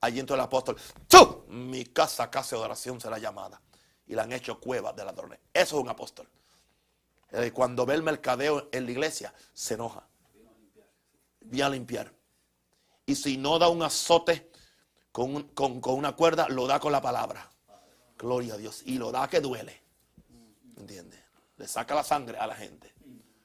[0.00, 0.76] Allí entró el apóstol.
[1.08, 1.44] ¡Tú!
[1.48, 3.60] Mi casa, casa de oración será llamada.
[4.06, 5.40] Y la han hecho cueva de ladrones.
[5.52, 6.28] Eso es un apóstol.
[7.52, 10.06] Cuando ve el mercadeo en la iglesia, se enoja.
[11.40, 12.12] Viene a limpiar.
[13.04, 14.50] Y si no da un azote
[15.16, 17.48] con, una cuerda, lo da con la palabra.
[18.18, 18.82] Gloria a Dios.
[18.84, 19.80] Y lo da que duele.
[20.76, 21.18] ¿Entiendes?
[21.56, 22.92] Le saca la sangre a la gente.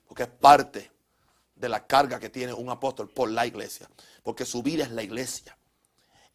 [0.05, 0.91] Porque es parte
[1.55, 3.89] de la carga que tiene un apóstol por la iglesia.
[4.21, 5.57] Porque su vida es la iglesia.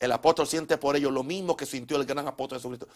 [0.01, 2.89] El apóstol siente por ello lo mismo que sintió el gran apóstol Jesucristo.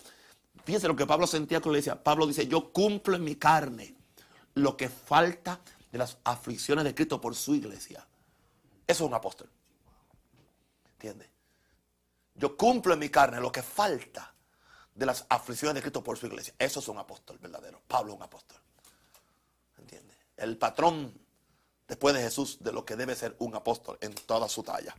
[0.65, 2.03] Fíjense lo que Pablo sentía con la iglesia.
[2.03, 3.95] Pablo dice, yo cumplo en mi carne
[4.55, 5.61] lo que falta
[5.93, 8.07] de las aflicciones de Cristo por su iglesia.
[8.87, 9.51] Eso es un apóstol.
[10.93, 11.30] ¿Entiendes?
[12.41, 14.35] Yo cumplo en mi carne lo que falta
[14.95, 16.55] de las aflicciones de Cristo por su iglesia.
[16.59, 17.83] Eso es un apóstol verdadero.
[17.87, 18.59] Pablo es un apóstol.
[19.79, 20.17] ¿Entiendes?
[20.39, 21.13] El patrón
[21.87, 24.97] después de Jesús de lo que debe ser un apóstol en toda su talla.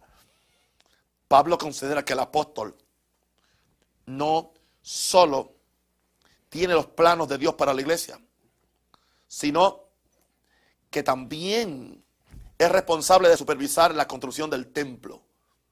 [1.28, 2.78] Pablo considera que el apóstol
[4.06, 5.56] no solo
[6.48, 8.22] tiene los planos de Dios para la iglesia,
[9.28, 9.86] sino
[10.92, 12.06] que también
[12.60, 15.24] es responsable de supervisar la construcción del templo.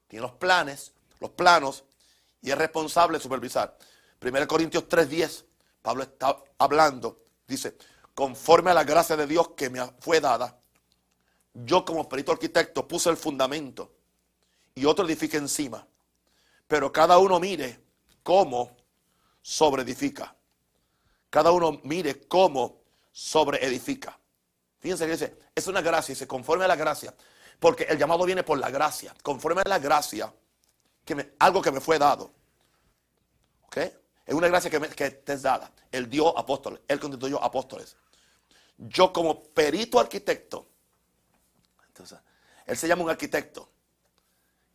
[0.08, 1.84] Tiene los planes, los planos,
[2.42, 3.76] y es responsable supervisar.
[4.20, 5.44] 1 Corintios 3:10,
[5.82, 7.76] Pablo está hablando, dice,
[8.14, 10.58] conforme a la gracia de Dios que me fue dada,
[11.54, 13.92] yo como perito arquitecto puse el fundamento
[14.74, 15.86] y otro edifica encima.
[16.66, 17.80] Pero cada uno mire
[18.22, 18.76] cómo
[19.42, 20.36] sobreedifica.
[21.28, 24.18] Cada uno mire cómo sobre edifica.
[24.78, 27.14] Fíjense que dice, es una gracia se conforme a la gracia.
[27.58, 29.14] Porque el llamado viene por la gracia.
[29.22, 30.32] Conforme a la gracia,
[31.38, 32.30] algo que me fue dado.
[33.66, 33.76] ¿Ok?
[33.76, 35.72] Es una gracia que, que te es dada.
[35.90, 36.80] Él dio apóstoles.
[36.86, 37.96] Él constituyó apóstoles.
[38.76, 40.68] Yo como perito arquitecto.
[41.88, 42.18] Entonces,
[42.66, 43.68] él se llama un arquitecto.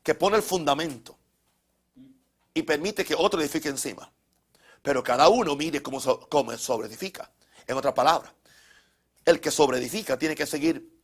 [0.04, 1.18] Que pone el fundamento.
[2.54, 4.12] Y permite que otro edifique encima.
[4.82, 7.32] Pero cada uno mire cómo, cómo sobre edifica.
[7.68, 8.34] En otra palabra,
[9.26, 10.96] el que sobreedifica tiene que seguir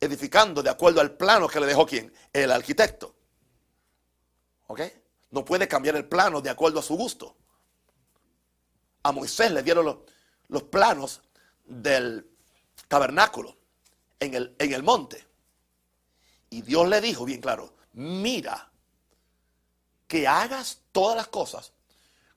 [0.00, 2.12] edificando de acuerdo al plano que le dejó quién?
[2.32, 3.14] El arquitecto.
[5.30, 7.36] No puede cambiar el plano de acuerdo a su gusto.
[9.02, 9.96] A Moisés le dieron los,
[10.48, 11.20] los planos
[11.64, 12.30] del
[12.88, 13.56] tabernáculo
[14.20, 15.26] en el, en el monte.
[16.50, 18.70] Y Dios le dijo bien claro, mira,
[20.06, 21.72] que hagas todas las cosas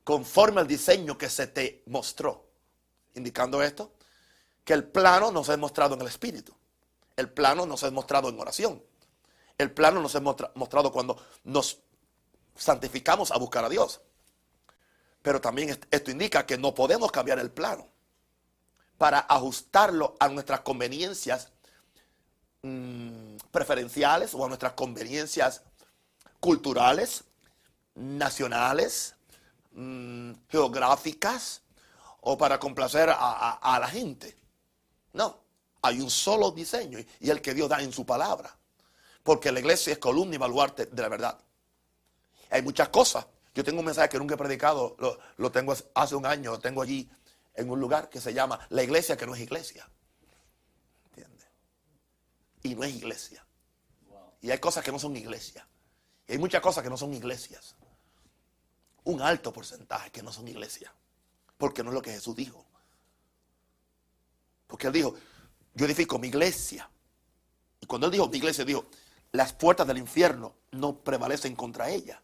[0.03, 2.47] conforme al diseño que se te mostró
[3.13, 3.93] indicando esto,
[4.63, 6.55] que el plano nos es mostrado en el Espíritu.
[7.15, 8.83] El plano nos es mostrado en oración.
[9.57, 11.81] El plano nos es mostrado cuando nos
[12.57, 14.01] santificamos a buscar a Dios.
[15.21, 17.87] Pero también esto indica que no podemos cambiar el plano
[18.97, 21.51] para ajustarlo a nuestras conveniencias
[22.63, 25.63] mm, preferenciales o a nuestras conveniencias
[26.39, 27.23] culturales,
[27.95, 29.15] nacionales,
[29.71, 31.61] mm, geográficas,
[32.21, 34.37] o para complacer a, la gente.
[35.13, 35.39] No,
[35.81, 38.53] hay un solo diseño y el que Dios da en su palabra.
[39.23, 41.39] Porque la iglesia es columna y baluarte de la verdad.
[42.49, 43.25] Hay muchas cosas.
[43.53, 44.95] Yo tengo un mensaje que nunca he predicado,
[45.37, 47.09] lo, tengo hace un año, lo tengo allí
[47.55, 49.89] en un lugar que se llama La iglesia que no es iglesia.
[51.09, 51.47] ¿Entiendes?
[52.63, 53.43] Y no es iglesia.
[54.41, 55.67] Y hay cosas que no son iglesia.
[56.27, 57.75] Y hay muchas cosas que no son iglesias.
[59.05, 60.91] Un alto porcentaje que no son iglesias.
[61.57, 62.63] Porque no es lo que Jesús dijo.
[64.67, 65.15] Porque él dijo,
[65.73, 66.89] yo edifico mi iglesia.
[67.79, 68.85] Y cuando él dijo mi iglesia, dijo,
[69.31, 72.21] las puertas del infierno no prevalecen contra ella.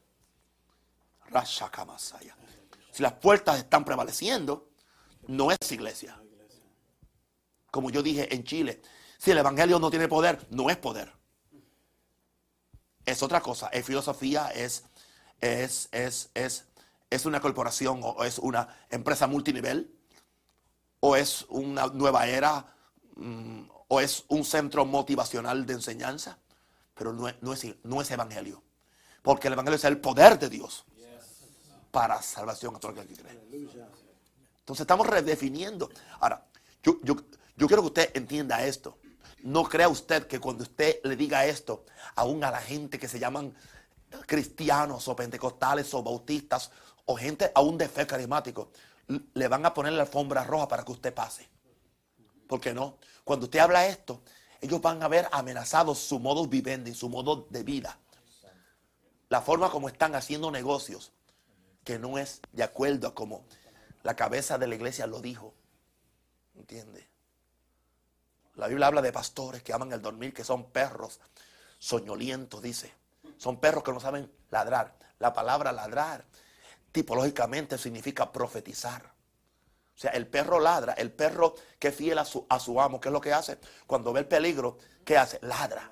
[2.91, 4.69] Si las puertas están prevaleciendo,
[5.27, 6.21] no es iglesia.
[7.71, 8.81] Como yo dije en Chile,
[9.17, 11.11] si el evangelio no tiene poder, no es poder.
[13.05, 14.85] Es otra cosa, es filosofía, es,
[15.41, 16.67] es, es, es
[17.13, 19.95] ¿Es una corporación o es una empresa multinivel?
[20.99, 22.75] ¿O es una nueva era?
[23.17, 26.39] Mm, ¿O es un centro motivacional de enseñanza?
[26.95, 27.35] Pero no es,
[27.83, 28.63] no es, evangelio.
[29.21, 30.85] Porque el evangelio es el poder de Dios
[31.93, 33.39] para salvación a todo el que cree.
[34.61, 35.91] Entonces estamos redefiniendo.
[36.19, 36.43] Ahora,
[36.81, 37.15] yo, yo,
[37.55, 38.97] yo quiero que usted entienda esto.
[39.43, 43.19] No crea usted que cuando usted le diga esto, aún a la gente que se
[43.19, 43.53] llaman
[44.25, 46.71] cristianos o pentecostales o bautistas
[47.05, 48.71] o gente aún de fe carismático,
[49.35, 51.47] le van a poner la alfombra roja para que usted pase.
[52.47, 52.97] ¿Por qué no?
[53.23, 54.23] Cuando usted habla esto,
[54.61, 57.99] ellos van a ver amenazados su modo vivendi, su modo de vida.
[59.29, 61.11] La forma como están haciendo negocios.
[61.83, 63.45] Que no es de acuerdo a como
[64.03, 65.53] la cabeza de la iglesia lo dijo.
[66.55, 67.07] ¿Entiende?
[68.55, 71.19] La Biblia habla de pastores que aman el dormir, que son perros
[71.79, 72.93] soñolientos, dice.
[73.37, 74.95] Son perros que no saben ladrar.
[75.19, 76.25] La palabra ladrar
[76.91, 79.13] tipológicamente significa profetizar.
[79.95, 82.99] O sea, el perro ladra, el perro que es fiel a su, a su amo,
[82.99, 83.59] ¿qué es lo que hace?
[83.85, 85.39] Cuando ve el peligro, ¿qué hace?
[85.41, 85.89] Ladra.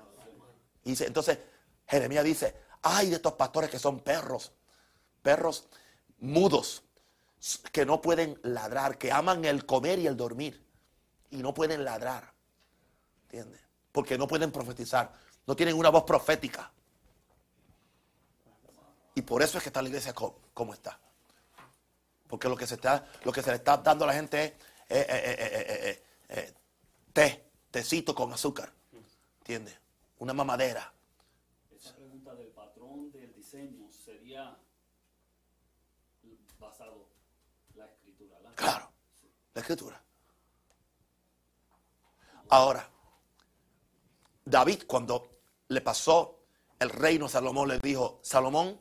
[0.84, 1.38] Dice, entonces
[1.86, 4.52] Jeremías dice, ay de estos pastores que son perros,
[5.22, 5.68] perros
[6.22, 6.84] mudos,
[7.72, 10.64] que no pueden ladrar, que aman el comer y el dormir
[11.30, 12.32] y no pueden ladrar.
[13.24, 13.60] ¿Entiendes?
[13.90, 15.12] Porque no pueden profetizar,
[15.46, 16.72] no tienen una voz profética.
[19.14, 20.98] Y por eso es que está la iglesia como, está.
[22.28, 24.52] Porque lo que, se está, lo que se le está dando a la gente es
[24.88, 26.54] eh, eh, eh,
[27.12, 28.72] té, tecito con azúcar.
[29.40, 29.76] ¿Entiendes?
[30.18, 30.92] Una mamadera.
[31.74, 34.56] Esa pregunta del patrón del diseño sería
[36.58, 37.08] basado
[37.72, 38.38] en la escritura.
[38.62, 38.92] Claro,
[39.54, 40.00] la escritura.
[42.50, 42.88] Ahora,
[44.44, 46.44] David cuando le pasó
[46.78, 48.80] el reino a Salomón le dijo, Salomón,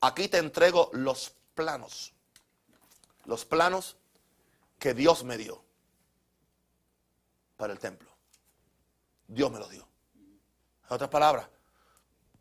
[0.00, 2.12] aquí te entrego los planos,
[3.24, 3.96] los planos
[4.80, 5.62] que Dios me dio
[7.56, 8.10] para el templo.
[9.28, 9.86] Dios me los dio.
[10.88, 11.48] En otras palabras,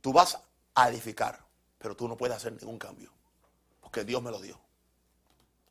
[0.01, 0.39] tú vas
[0.73, 1.45] a edificar,
[1.77, 3.13] pero tú no puedes hacer ningún cambio,
[3.79, 4.59] porque Dios me lo dio.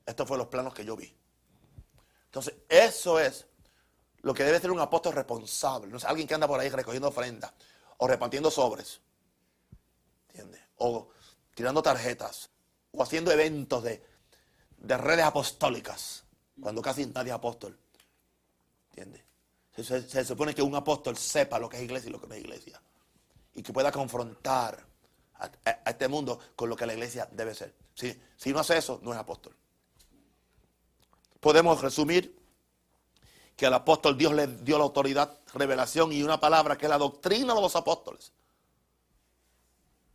[0.08, 1.14] Estos fueron los planos que yo vi.
[2.24, 3.46] Entonces, eso es
[4.22, 5.90] lo que debe ser un apóstol responsable.
[5.90, 7.52] No es alguien que anda por ahí recogiendo ofrendas
[7.98, 9.02] o repartiendo sobres.
[10.28, 10.62] ¿Entiendes?
[10.78, 11.10] O
[11.54, 12.48] tirando tarjetas
[12.92, 14.02] o haciendo eventos de,
[14.78, 16.24] redes apostólicas
[16.58, 17.78] cuando casi nadie es apóstol.
[18.88, 19.22] ¿Entiendes?
[19.76, 22.40] Se, supone que un apóstol sepa lo que es iglesia y lo que no es
[22.40, 22.80] iglesia.
[23.54, 24.86] Y que pueda confrontar
[25.34, 25.50] a,
[25.84, 27.74] este mundo con lo que la iglesia debe ser.
[27.94, 29.54] Si, si no hace eso, no es apóstol.
[31.48, 32.38] Podemos resumir
[33.56, 36.98] que al apóstol Dios le dio la autoridad, revelación y una palabra que es la
[36.98, 38.34] doctrina de los apóstoles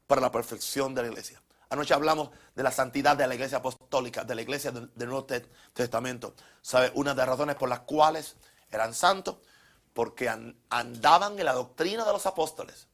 [0.06, 1.42] para la perfección de la iglesia.
[1.72, 6.36] Anoche hablamos de la santidad de la iglesia apostólica, de la iglesia del, Nuevo Testamento.
[6.62, 6.92] ¿Sabe?
[6.94, 8.36] Una de las razones por las cuales
[8.70, 9.38] eran santos
[9.92, 10.30] porque
[10.70, 12.86] andaban en la doctrina de los apóstoles.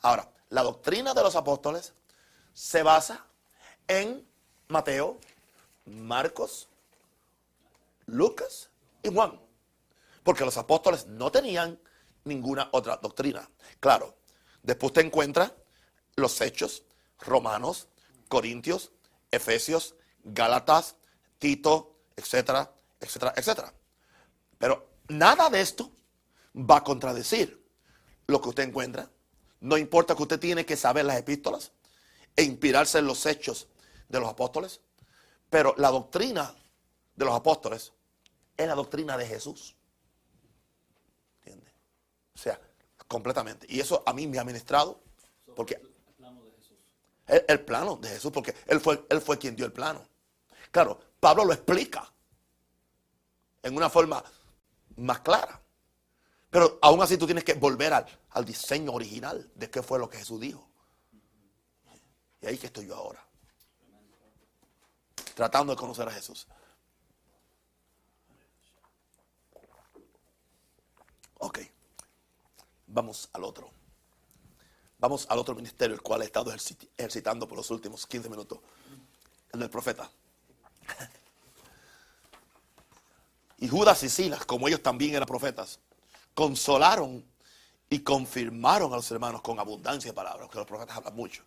[0.00, 1.92] Ahora, la doctrina de los apóstoles
[2.54, 3.26] se basa
[3.86, 4.26] en
[4.68, 5.18] Mateo,
[5.84, 6.69] Marcos,
[8.10, 8.70] Lucas
[9.02, 9.40] y Juan.
[10.22, 11.80] Porque los apóstoles no tenían
[12.24, 13.48] ninguna otra doctrina.
[13.80, 14.16] Claro,
[14.62, 15.52] después te encuentras
[16.16, 16.84] los hechos,
[17.20, 17.88] Romanos,
[18.28, 18.92] Corintios,
[19.30, 20.96] Efesios, Gálatas,
[21.38, 23.74] Tito, etcétera, etcétera, etcétera.
[24.58, 25.90] Pero nada de esto
[26.54, 27.64] va a contradecir
[28.26, 29.10] lo que usted encuentra.
[29.60, 31.72] No importa que usted tiene que saber las epístolas
[32.36, 33.68] e inspirarse en los hechos
[34.08, 34.80] de los apóstoles,
[35.48, 36.54] pero la doctrina
[37.16, 37.92] de los apóstoles
[38.60, 39.76] es la doctrina de Jesús.
[41.38, 41.72] ¿Entiende?
[42.34, 42.60] O sea,
[43.08, 43.66] completamente.
[43.68, 45.00] Y eso a mí me ha ministrado
[45.56, 46.78] porque el plano de Jesús.
[47.26, 50.04] El, plano de Jesús, porque él fue, él fue quien dio el plano.
[50.70, 52.10] Claro, Pablo lo explica
[53.62, 54.22] en una forma
[54.96, 55.60] más clara.
[56.50, 60.18] Pero aún así tú tienes que volver al, diseño original de qué fue lo que
[60.18, 60.68] Jesús dijo.
[62.40, 63.24] Y ahí que estoy yo ahora.
[65.34, 66.46] Tratando de conocer a Jesús.
[71.40, 71.58] Ok.
[72.86, 73.70] Vamos al otro.
[74.98, 78.58] Vamos al otro ministerio, el cual he estado ejercitando por los últimos 15 minutos.
[79.52, 80.10] El del profeta.
[83.58, 85.80] Y Judas y Silas, como ellos también eran profetas,
[86.34, 87.24] consolaron
[87.90, 91.42] y confirmaron a los hermanos con abundancia de palabras, que los profetas hablan mucho.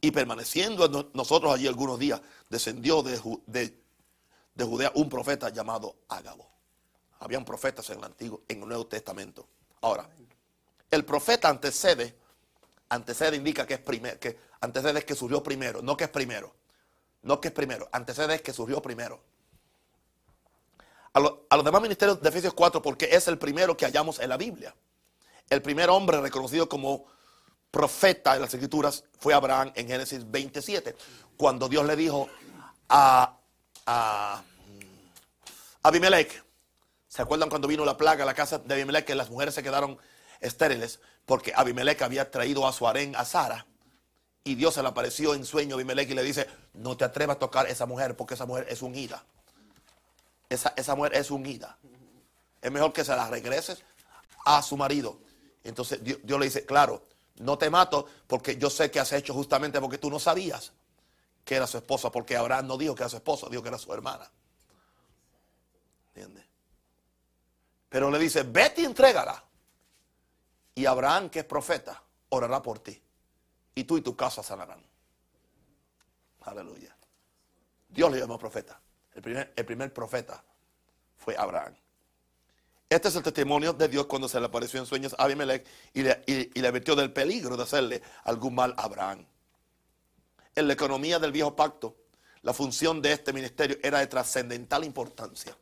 [0.00, 6.55] Y permaneciendo nosotros allí algunos días, descendió de, de, Judea un profeta llamado Ágabo.
[7.20, 9.46] Habían profetas en el Antiguo, en el Nuevo Testamento.
[9.80, 10.08] Ahora,
[10.90, 12.14] el profeta antecede,
[12.88, 16.54] antecede indica que es primero, que antecede es que surgió primero, no que es primero.
[17.22, 19.20] No que es primero, antecede es que surgió primero
[21.48, 24.36] a, los demás ministerios de Efesios 4 porque es el primero que hallamos en la
[24.36, 24.74] Biblia.
[25.48, 27.06] El primer hombre reconocido como
[27.70, 30.94] profeta en las escrituras fue Abraham en Génesis 27,
[31.36, 32.28] cuando Dios le dijo
[32.88, 33.38] a,
[33.86, 34.42] a,
[35.82, 36.44] Abimelech,
[37.16, 39.62] ¿se acuerdan cuando vino la plaga a la casa de Abimelech que las mujeres se
[39.62, 39.98] quedaron
[40.40, 41.00] estériles?
[41.24, 43.66] Porque Abimelech había traído a su harén a Sara
[44.44, 47.36] y Dios se le apareció en sueño a Abimelech y le dice, no te atrevas
[47.36, 49.24] a tocar a esa mujer porque esa mujer es ungida
[50.48, 51.78] esa, mujer es unida.
[52.62, 53.82] Es mejor que se la regreses
[54.44, 55.18] a su marido.
[55.64, 57.02] Entonces Dios, le dice, claro,
[57.36, 60.72] no te mato porque yo sé que has hecho justamente porque tú no sabías
[61.44, 63.78] que era su esposa, porque Abraham no dijo que era su esposa, dijo que era
[63.78, 64.30] su hermana.
[66.08, 66.45] ¿Entiendes?
[67.88, 69.42] Pero le dice, vete y entrégala.
[70.74, 73.00] Y Abraham, que es profeta, orará por ti.
[73.74, 74.82] Y tú y tu casa sanarán.
[76.42, 76.94] Aleluya.
[77.88, 78.80] Dios le llamó profeta.
[79.14, 80.42] El primer, el primer profeta
[81.16, 81.74] fue Abraham.
[82.88, 86.02] Este es el testimonio de Dios cuando se le apareció en sueños a Abimelech y
[86.02, 89.26] le, y, le advirtió del peligro de hacerle algún mal a Abraham.
[90.54, 91.96] En la economía del viejo pacto,
[92.42, 95.56] la función de este ministerio era de trascendental importancia.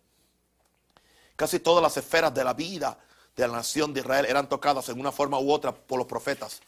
[1.37, 2.99] Casi todas las esferas de la vida
[3.37, 6.61] de la nación de Israel eran tocadas en una forma u otra por los profetas.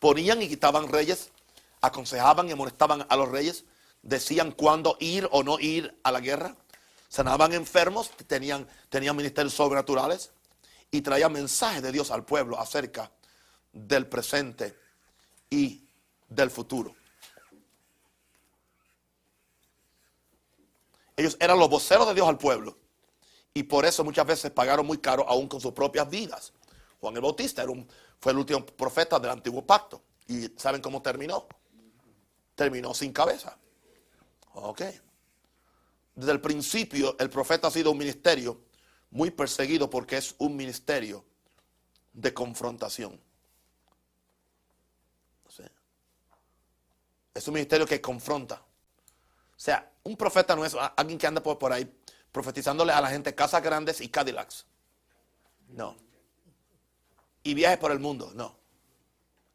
[0.00, 1.30] Ponían y quitaban reyes,
[1.80, 3.64] aconsejaban y amonestaban a los reyes,
[4.02, 6.56] decían cuándo ir o no ir a la guerra,
[7.08, 10.32] sanaban enfermos, tenían, tenían ministerios sobrenaturales
[10.90, 13.12] y traían mensajes de Dios al pueblo acerca
[13.72, 14.76] del presente
[15.48, 15.86] y
[16.28, 16.96] del futuro.
[21.16, 22.83] Ellos eran los voceros de Dios al pueblo
[23.54, 26.52] y por eso muchas veces pagaron muy caro aún con sus propias vidas.
[27.00, 27.88] Juan el Bautista era un,
[28.20, 30.02] fue el último profeta del antiguo pacto.
[30.26, 31.46] ¿Y saben cómo terminó?
[32.56, 33.56] Terminó sin cabeza.
[34.54, 34.82] Ok.
[36.16, 38.60] Desde el principio el profeta ha sido un ministerio
[39.10, 41.24] muy perseguido porque es un ministerio
[42.12, 43.20] de confrontación.
[47.32, 48.62] Es un ministerio que confronta.
[49.56, 51.92] O sea, un profeta no es alguien que anda por, ahí
[52.34, 54.66] profetizándole a la gente casas grandes y Cadillacs.
[55.68, 55.96] No.
[57.44, 58.32] Y viajes por el mundo.
[58.34, 58.58] No.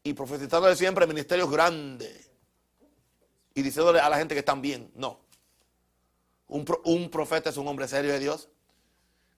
[0.02, 2.30] Y profetizándole siempre ministerios grandes.
[3.52, 4.90] Y diciéndole a la gente que están bien.
[4.94, 5.20] No.
[6.48, 8.48] Un, profeta es un hombre serio de Dios,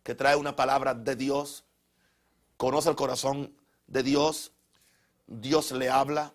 [0.04, 1.64] que trae una palabra de Dios,
[2.56, 3.56] conoce el corazón
[3.88, 4.52] de Dios,
[5.26, 6.32] Dios le habla.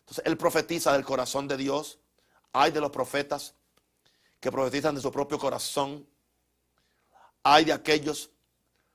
[0.00, 2.00] Entonces él profetiza del corazón de Dios.
[2.52, 3.54] Hay de los profetas
[4.40, 6.06] que profetizan de su propio corazón.
[7.44, 8.30] Hay de aquellos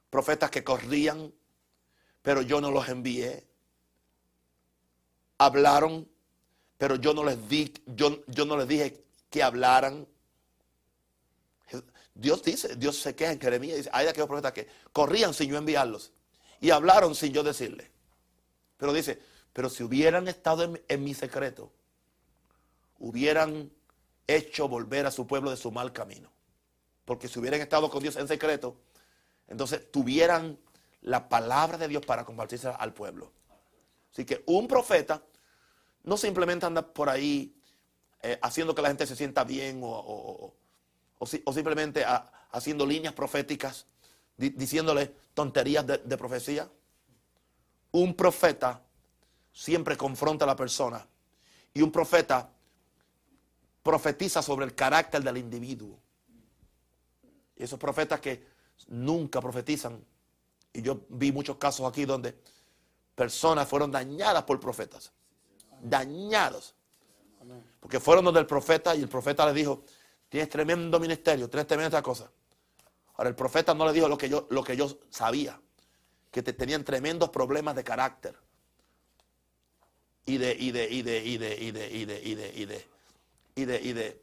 [0.10, 1.34] profetas que corrían,
[2.22, 3.48] pero yo no los envié.
[5.38, 6.10] Hablaron,
[6.78, 10.08] pero yo no les di, yo, yo no les dije que hablaran.
[12.14, 15.50] Dios dice, Dios se queja en Jeremías, dice, hay de aquellos profetas que corrían sin
[15.50, 16.12] yo enviarlos
[16.60, 17.90] y hablaron sin yo decirle.
[18.78, 19.20] Pero dice,
[19.54, 21.72] pero si hubieran estado en, mi secreto,
[23.00, 23.72] hubieran
[24.28, 26.32] hecho volver a su pueblo de su mal camino.
[27.10, 28.76] Porque si hubieran estado con Dios en secreto,
[29.48, 30.60] entonces tuvieran
[31.02, 33.32] la palabra de Dios para compartirse al pueblo.
[34.14, 35.24] Así que un profeta
[36.04, 37.60] no simplemente anda por ahí
[38.22, 40.54] eh, haciendo que la gente se sienta bien o,
[41.18, 42.06] o, simplemente
[42.52, 43.88] haciendo líneas proféticas,
[44.38, 46.70] diciéndole tonterías de, de profecía.
[47.92, 48.84] Un profeta
[49.52, 51.08] siempre confronta a la persona
[51.74, 52.52] y un profeta
[53.82, 56.00] profetiza sobre el carácter del individuo.
[57.60, 58.48] Y esos profetas que
[58.88, 60.04] nunca profetizan,
[60.74, 62.36] y yo vi muchos casos aquí donde
[63.14, 65.12] personas fueron dañadas por profetas,
[65.80, 66.74] dañados,
[67.80, 69.84] porque fueron donde el profeta y el profeta le dijo,
[70.30, 72.32] Tienes tremendo ministerio, tienes tremenda cosa.
[73.16, 75.60] Ahora, el profeta no le dijo lo que yo, lo que yo sabía,
[76.32, 78.36] que te tenían tremendos problemas de carácter.
[80.26, 82.88] Y de, y de, y de, y de, y de, y de, y de,
[83.56, 84.22] y de, y de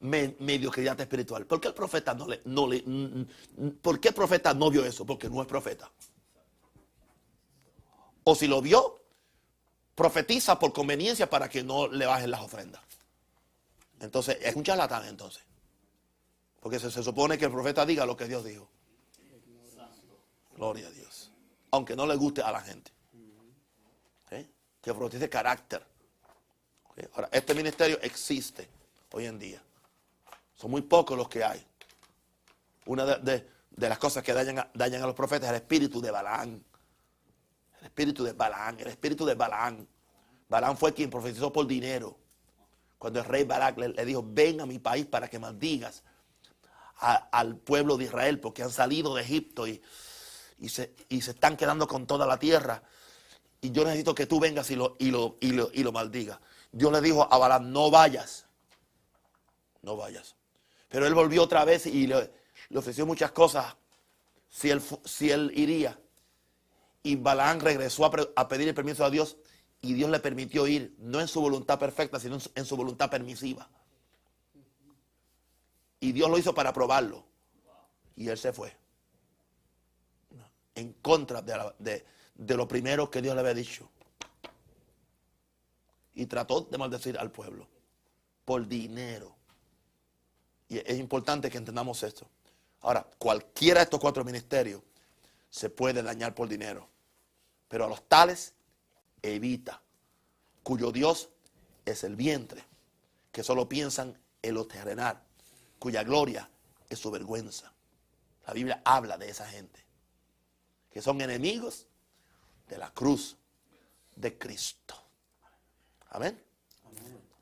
[0.00, 1.46] mediocridad espiritual.
[1.46, 2.84] ¿Por qué el profeta no le, no le,
[3.82, 5.04] por qué el profeta no vio eso?
[5.04, 5.90] Porque no es profeta.
[8.24, 9.00] O si lo vio,
[9.94, 12.82] profetiza por conveniencia para que no le bajen las ofrendas.
[14.00, 15.42] Entonces, es un charlatán entonces.
[16.60, 18.68] Porque se, supone que el profeta diga lo que Dios dijo.
[20.56, 21.30] Gloria a Dios.
[21.70, 22.90] Aunque no le guste a la gente.
[24.30, 24.48] ¿Eh?
[24.80, 25.84] Que profetice carácter.
[27.14, 28.68] Ahora, este ministerio existe
[29.12, 29.62] hoy en día.
[30.60, 31.64] Son muy pocos los que hay.
[32.86, 33.46] Una de,
[33.76, 36.62] las cosas que dañan a, dañan a, los profetas es el espíritu de Balán.
[37.78, 39.88] El espíritu de Balán, el espíritu de Balán.
[40.48, 42.18] Balán fue quien profetizó por dinero
[42.98, 46.02] cuando el rey Barak le, dijo, ven a mi país para que maldigas
[46.98, 49.80] al pueblo de Israel, porque han salido de Egipto y,
[50.68, 52.82] se, están quedando con toda la tierra.
[53.62, 56.38] Y yo necesito que tú vengas y lo, y lo, y lo, maldigas.
[56.70, 58.44] Dios le dijo a Balán, no vayas,
[59.80, 60.34] no vayas.
[60.90, 62.30] Pero él volvió otra vez y le,
[62.74, 63.76] ofreció muchas cosas
[64.50, 65.98] si él, si él iría.
[67.02, 69.38] Y Balán regresó a, a pedir el permiso a Dios
[69.80, 73.70] y Dios le permitió ir, no en su voluntad perfecta, sino en su voluntad permisiva.
[76.00, 77.24] Y Dios lo hizo para probarlo.
[78.16, 78.76] Y él se fue.
[80.74, 82.04] En contra de,
[82.36, 83.88] lo primero que Dios le había dicho.
[86.14, 87.68] Y trató de maldecir al pueblo.
[88.44, 89.39] por dinero.
[90.70, 92.26] Y es importante que entendamos esto.
[92.80, 94.80] Ahora, cualquiera de estos cuatro ministerios
[95.50, 96.88] se puede dañar por dinero.
[97.68, 98.54] Pero a los tales
[99.20, 99.82] evita,
[100.62, 101.28] cuyo Dios
[101.84, 102.64] es el vientre,
[103.32, 105.20] que solo piensan en lo terrenal,
[105.80, 106.48] cuya gloria
[106.88, 107.72] es su vergüenza.
[108.46, 109.84] La Biblia habla de esa gente,
[110.88, 111.86] que son enemigos
[112.68, 113.36] de la cruz
[114.14, 114.94] de Cristo.
[116.10, 116.40] Amén.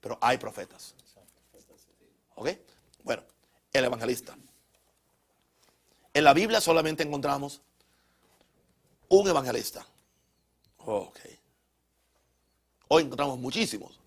[0.01, 0.95] Pero hay profetas.
[2.35, 2.49] ¿Ok?
[3.09, 3.25] Bueno,
[3.73, 4.37] el evangelista.
[6.13, 7.63] En la Biblia solamente encontramos
[9.09, 9.87] un evangelista.
[10.77, 11.19] Ok.
[12.89, 13.99] Hoy encontramos muchísimos.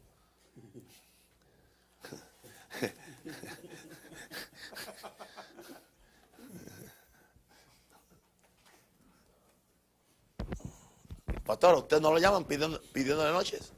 [11.43, 13.74] Pastor, ¿usted no lo llaman pidiendo, pidiéndole noches?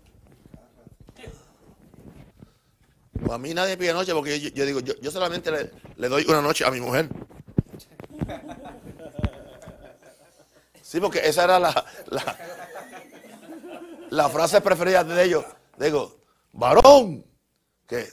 [3.32, 6.42] A mí nadie pide noche porque yo, digo, yo, yo solamente le, le doy una
[6.42, 7.10] noche a mi mujer.
[10.82, 12.38] Sí, porque esa era la, la,
[14.10, 15.46] la frase preferida de ellos.
[15.78, 16.20] Digo,
[16.52, 17.26] varón,
[17.88, 18.08] que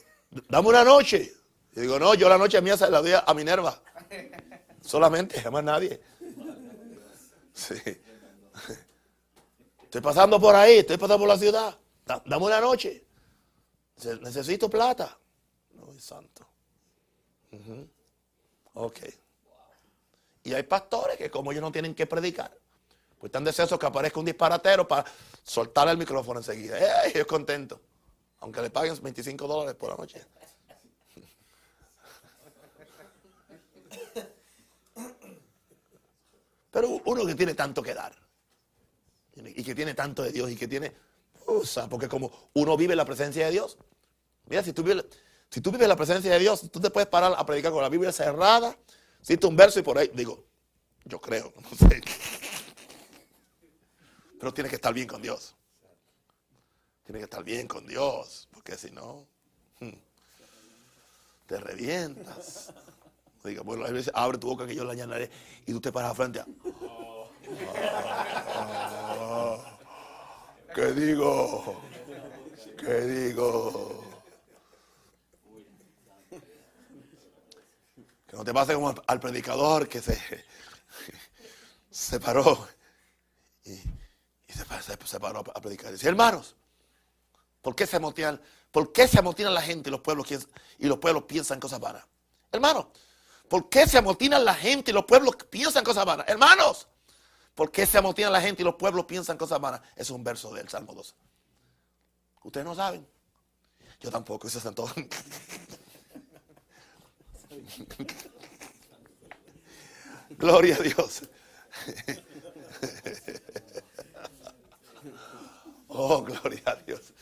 [0.48, 1.32] dame una noche.
[1.76, 3.80] Y digo, no, yo la noche mía se la doy a Minerva.
[4.80, 6.00] Solamente, jamás nadie.
[7.52, 7.74] Sí.
[9.82, 11.76] Estoy pasando por ahí, estoy pasando por la ciudad.
[12.06, 13.04] Da- Dame una noche.
[14.20, 15.18] Necesito plata.
[15.74, 16.46] No, santo.
[17.52, 17.88] Ujú.
[18.74, 18.98] Ok.
[20.44, 22.56] Y hay pastores que como ellos no tienen que predicar,
[23.18, 25.04] pues están deseosos que aparezca un disparatero para
[25.42, 27.04] soltar el micrófono enseguida.
[27.04, 27.12] ¡Ey!
[27.14, 27.80] Yo contento.
[28.40, 30.24] Aunque le paguen 25 dólares por la noche.
[36.70, 38.14] Pero uno que tiene tanto que dar.
[39.34, 41.09] Y que tiene tanto de Dios y que tiene...
[41.88, 43.76] Porque como uno vive la presencia de Dios.
[44.46, 45.04] Mira, si tú vives,
[45.50, 47.82] si tú vives en la presencia de Dios, tú te puedes parar a predicar con
[47.82, 48.76] la Biblia cerrada,
[49.22, 50.44] cita un verso y por ahí, digo,
[51.04, 52.02] yo creo, no sé.
[54.38, 55.54] Pero tiene que estar bien con Dios.
[57.04, 59.26] Tiene que estar bien con Dios, porque si no,
[59.80, 59.90] hmm,
[61.46, 62.72] te revientas.
[63.42, 65.30] Diga, bueno, a veces abre tu boca que yo la llenaré
[65.66, 66.46] y tú te paras frente a.
[70.74, 71.82] ¿Qué digo?
[72.78, 74.04] ¿Qué digo?
[78.26, 80.16] Que no te pase como al- predicador que se,
[81.90, 82.68] se paró
[83.64, 83.74] y,
[84.52, 85.92] se, pa- se- se paró a predicar.
[85.92, 86.54] Dice, hermanos,
[87.60, 88.40] ¿por qué se amotinan,
[88.70, 90.28] por qué se amotinan la gente y los pueblos
[90.78, 92.04] y los pueblos piensan cosas vanas?
[92.52, 92.86] Hermanos,
[93.48, 96.26] ¿por qué se amotinan la gente y los pueblos piensan cosas vanas?
[96.28, 96.86] Hermanos,
[97.54, 99.60] ¿por qué se amotinan la gente y los pueblos piensan cosas?
[99.94, 101.14] Ese es un verso del Salmo 12.
[102.42, 103.06] Ustedes no saben.
[104.00, 104.92] Yo tampoco, eso es todo.
[110.38, 111.22] Gloria a Dios.
[115.92, 117.12] Oh, gloria a Dios.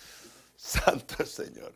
[0.54, 1.72] Santo el Señor.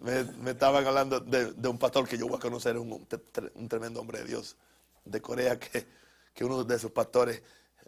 [0.00, 3.68] Me, estaban hablando de, un pastor que yo voy a conocer, un, un tre- un
[3.68, 4.56] tremendo hombre de Dios
[5.04, 5.86] de Corea, que,
[6.34, 7.42] que uno de sus pastores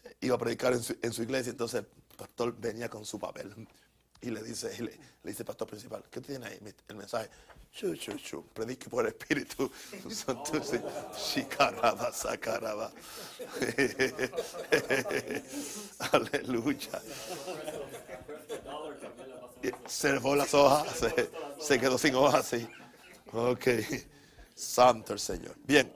[0.05, 1.86] eh, iba a predicar en su, en su iglesia, entonces el
[2.16, 3.53] pastor venía con su papel
[4.20, 6.59] y le dice, y le, dice pastor principal, ¿qué tiene ahí?
[6.88, 7.28] El mensaje,
[7.72, 9.70] chu, chu, chu, predique por el Espíritu.
[11.16, 12.93] Shikaraba, sakaraba.
[16.12, 17.03] Aleluya.
[19.86, 20.86] Se le fue las hojas,
[21.60, 22.68] se, quedó sin hojas, sí.
[23.32, 23.66] Ok,
[24.54, 25.56] santo el Señor.
[25.64, 25.92] Bien.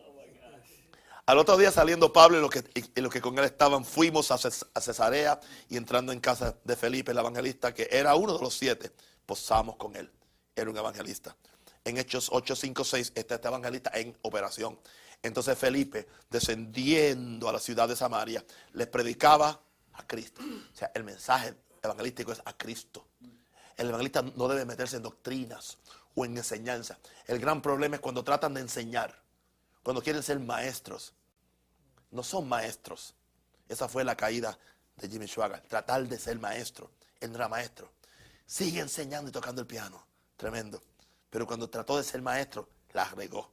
[1.27, 5.41] Al otro día saliendo Pablo y los que, con él estaban, fuimos a, a Cesarea
[5.69, 8.93] y entrando en casa de Felipe, el evangelista, que era uno de los siete,
[9.27, 10.11] posamos con él.
[10.55, 11.37] Era un evangelista.
[11.85, 14.79] En Hechos 8, 5, 6 está este evangelista en operación.
[15.23, 19.61] Entonces Felipe, descendiendo a la ciudad de Samaria, les predicaba
[19.95, 20.41] a Cristo.
[20.43, 23.07] O sea, el mensaje evangelístico es a Cristo.
[23.77, 25.79] El evangelista no debe meterse en doctrinas
[26.15, 26.99] o en enseñanza.
[27.27, 29.21] El gran problema es cuando tratan de enseñar,
[29.83, 31.13] cuando quieren ser maestros.
[32.11, 33.15] No son maestros.
[33.69, 34.59] Esa fue la caída
[34.97, 35.61] de Jimmy Schwager.
[35.63, 36.91] Tratar de ser maestro.
[37.21, 37.91] Él no era maestro.
[38.47, 40.07] Sigue enseñando y tocando el piano.
[40.37, 40.81] Tremendo.
[41.31, 43.51] Pero cuando trató de ser maestro, la regó.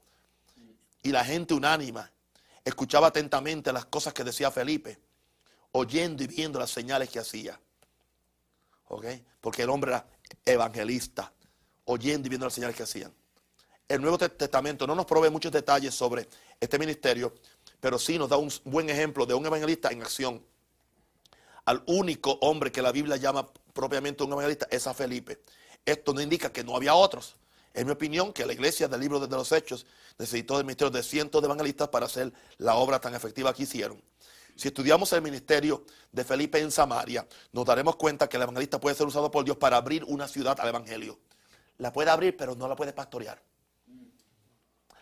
[1.01, 2.09] Y la gente unánima
[2.63, 4.99] escuchaba atentamente las cosas que decía Felipe,
[5.73, 7.59] oyendo y viendo las señales que hacía.
[9.41, 10.07] Porque el hombre era
[10.45, 11.31] evangelista,
[11.85, 13.13] oyendo y viendo las señales que hacían.
[13.87, 16.27] El Nuevo Te- Testamento no nos provee muchos detalles sobre
[16.59, 17.33] este ministerio,
[17.79, 20.45] pero sí nos da un buen ejemplo de un evangelista en acción.
[21.65, 25.41] Al único hombre que la Biblia llama propiamente un evangelista es a Felipe.
[25.85, 27.35] Esto no indica que no había otros.
[27.73, 29.85] En mi opinión, que la iglesia del libro de los Hechos
[30.17, 34.01] necesitó del ministerio de cientos de evangelistas para hacer la obra tan efectiva que hicieron.
[34.55, 38.95] Si estudiamos el ministerio de Felipe en Samaria, nos daremos cuenta que el evangelista puede
[38.95, 41.19] ser usado por Dios para abrir una ciudad al evangelio.
[41.79, 43.41] La puede abrir, pero no la puede pastorear.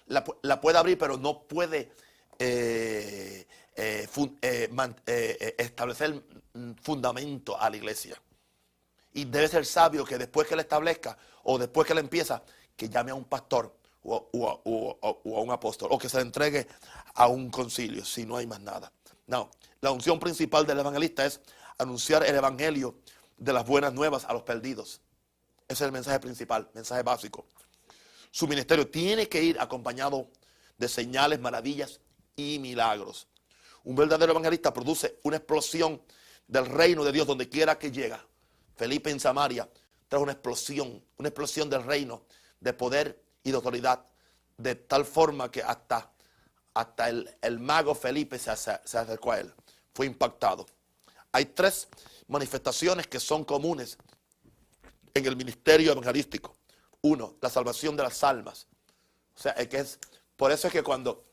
[0.08, 1.92] La, la puede abrir, pero no puede
[2.40, 3.46] eh,
[3.76, 4.08] eh,
[4.42, 4.70] eh, eh,
[5.06, 6.24] eh, establecer
[6.54, 8.22] mm, fundamento a la iglesia.
[9.14, 12.42] Y debe ser sabio que después que le establezca o después que le empieza,
[12.76, 16.68] que llame a un pastor o- o a un apóstol o que se le entregue
[17.16, 18.92] a un concilio si no hay más nada.
[19.32, 21.40] No, la unción principal del evangelista es
[21.78, 22.96] anunciar el evangelio
[23.38, 25.00] de las buenas nuevas a los perdidos.
[25.70, 27.46] Ese es el mensaje principal, mensaje básico.
[28.30, 30.28] Su ministerio tiene que ir acompañado
[30.78, 32.02] de señales, maravillas
[32.36, 33.30] y milagros.
[33.86, 36.02] Un verdadero evangelista produce una explosión
[36.46, 38.22] del reino de Dios donde quiera que llega.
[38.76, 39.70] Felipe en Samaria
[40.10, 42.24] trae una explosión, una explosión del reino
[42.60, 44.06] de poder y de autoridad,
[44.58, 46.11] de tal forma que hasta,
[46.74, 49.54] hasta el, el mago Felipe se, se acercó a él.
[49.94, 50.66] Fue impactado.
[51.32, 51.88] Hay tres
[52.28, 53.98] manifestaciones que son comunes
[55.14, 56.56] en el ministerio evangelístico.
[57.02, 58.68] Uno, la salvación de las almas.
[59.36, 60.00] O sea, es que es,
[60.36, 61.26] por eso es que cuando,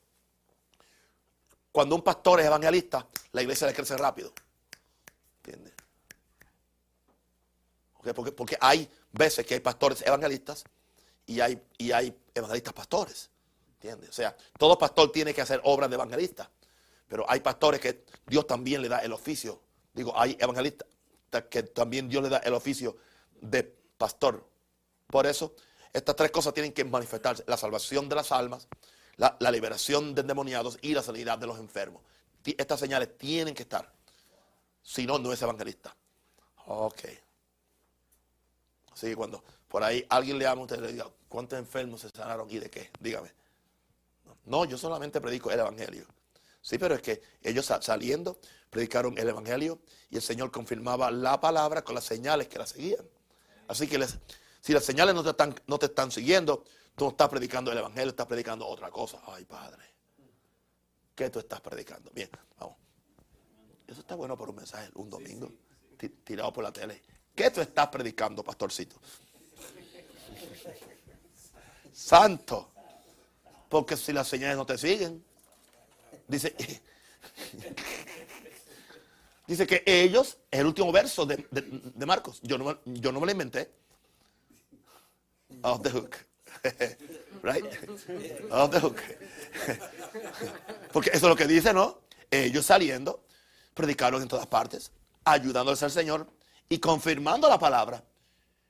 [1.73, 4.33] cuando un pastor es evangelista, la iglesia le crece rápido.
[5.39, 5.75] ¿Entiendes?
[8.15, 10.65] Porque, porque hay veces que hay pastores evangelistas
[11.27, 13.31] y hay, y hay evangelistas pastores.
[13.79, 14.11] ¿Entiendes?
[14.11, 16.51] O sea, todo pastor tiene que hacer obras de evangelista.
[17.07, 19.63] Pero hay pastores que Dios también le da el oficio.
[19.95, 20.89] Digo, hay evangelistas
[21.49, 22.97] que también Dios le da el oficio
[23.41, 23.63] de
[23.97, 24.45] pastor.
[25.07, 25.55] Por eso,
[25.93, 27.45] estas tres cosas tienen que manifestarse.
[27.47, 28.67] La salvación de las almas,
[29.17, 32.03] la, liberación de endemoniados y la sanidad de los enfermos.
[32.45, 33.93] Estas señales tienen que estar.
[34.83, 35.95] Si no, no es evangelista.
[36.67, 37.03] Ok.
[38.93, 42.11] Así que cuando por ahí alguien le habla a usted le diga, ¿cuántos enfermos se
[42.11, 42.91] sanaron y de qué?
[42.99, 43.33] Dígame.
[44.49, 46.07] No, yo solamente predico el evangelio.
[46.61, 48.39] Sí, pero es que ellos sa- saliendo
[48.71, 49.81] predicaron el evangelio
[50.11, 53.05] y el Señor confirmaba la palabra con las señales que la seguían.
[53.69, 54.19] Así que les-
[54.61, 56.65] si las señales no te, están, no te están siguiendo,
[56.97, 59.21] tú no estás predicando el evangelio, estás predicando otra cosa.
[59.27, 59.83] Ay, Padre.
[61.15, 62.11] ¿Qué tú estás predicando?
[62.13, 62.77] Bien, vamos.
[63.87, 65.51] Eso está bueno por un mensaje un domingo,
[65.97, 67.03] ti- tirado por la tele.
[67.35, 68.97] ¿Qué tú estás predicando, pastorcito?
[71.93, 72.73] Santo.
[73.69, 75.25] Porque si las señales no te siguen,
[76.27, 76.55] dice,
[79.47, 83.27] dice que ellos, es el último verso de, de- Marcos, yo no, yo no me
[83.27, 83.71] lo inventé.
[85.63, 86.17] Off the hook.
[87.43, 87.65] right?
[88.51, 88.97] Off the hook.
[90.93, 92.01] Porque eso es lo que dice, ¿no?
[92.31, 93.25] Ellos saliendo,
[93.75, 94.93] predicaron en todas partes,
[95.25, 96.31] ayudándoles al Señor
[96.69, 98.05] y confirmando la palabra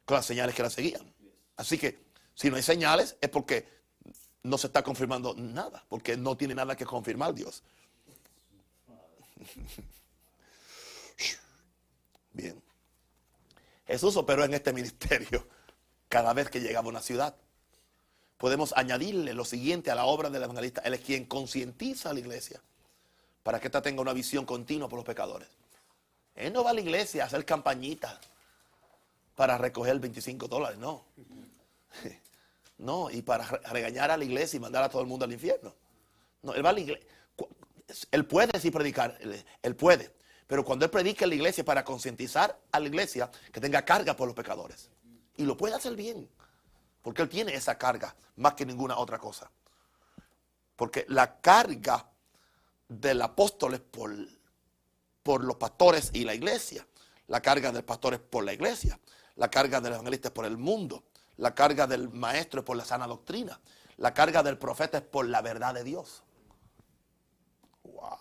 [0.04, 1.12] con las señales que la seguían.
[1.56, 3.77] Así que si no hay señales es porque
[4.42, 7.62] no se está confirmando nada, porque no tiene nada que confirmar Dios.
[12.32, 12.62] Bien.
[13.86, 15.46] Jesús operó en este ministerio
[16.08, 17.34] cada vez que llegaba a una ciudad.
[18.36, 20.80] Podemos añadirle lo siguiente a la obra del evangelista.
[20.82, 22.60] Él es quien concientiza a la iglesia
[23.42, 25.48] para que ésta tenga una visión continua por los pecadores.
[26.34, 28.18] Él no va a la iglesia a hacer campañitas
[29.34, 31.04] para recoger 25 dólares, no.
[32.78, 35.32] No, y para re- regañar a la iglesia y mandar a todo el mundo al
[35.32, 35.74] infierno.
[36.42, 37.06] No, él va a la iglesia.
[38.10, 40.14] Él puede sí predicar, él, él puede.
[40.46, 44.14] Pero cuando él predica en la iglesia para concientizar a la iglesia que tenga carga
[44.16, 44.90] por los pecadores.
[45.36, 46.28] Y lo puede hacer bien.
[47.02, 49.50] Porque él tiene esa carga más que ninguna otra cosa.
[50.76, 52.08] Porque la carga
[52.88, 54.14] del apóstol es por,
[55.22, 56.86] por los pastores y la iglesia.
[57.26, 58.98] La carga del pastor es por la iglesia.
[59.36, 61.04] La carga del evangelista es por el mundo.
[61.38, 63.58] La carga del maestro es por la sana doctrina.
[63.96, 66.22] La carga del profeta es por la verdad de Dios.
[67.84, 68.18] Wow.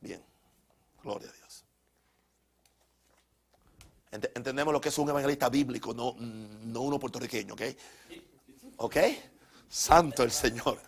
[0.00, 0.24] Bien.
[1.02, 1.64] Gloria a Dios.
[4.12, 7.62] Ent- Entendemos lo que es un evangelista bíblico, no, no uno puertorriqueño, ¿ok?
[8.78, 8.96] ¿Ok?
[9.68, 10.80] Santo el Señor.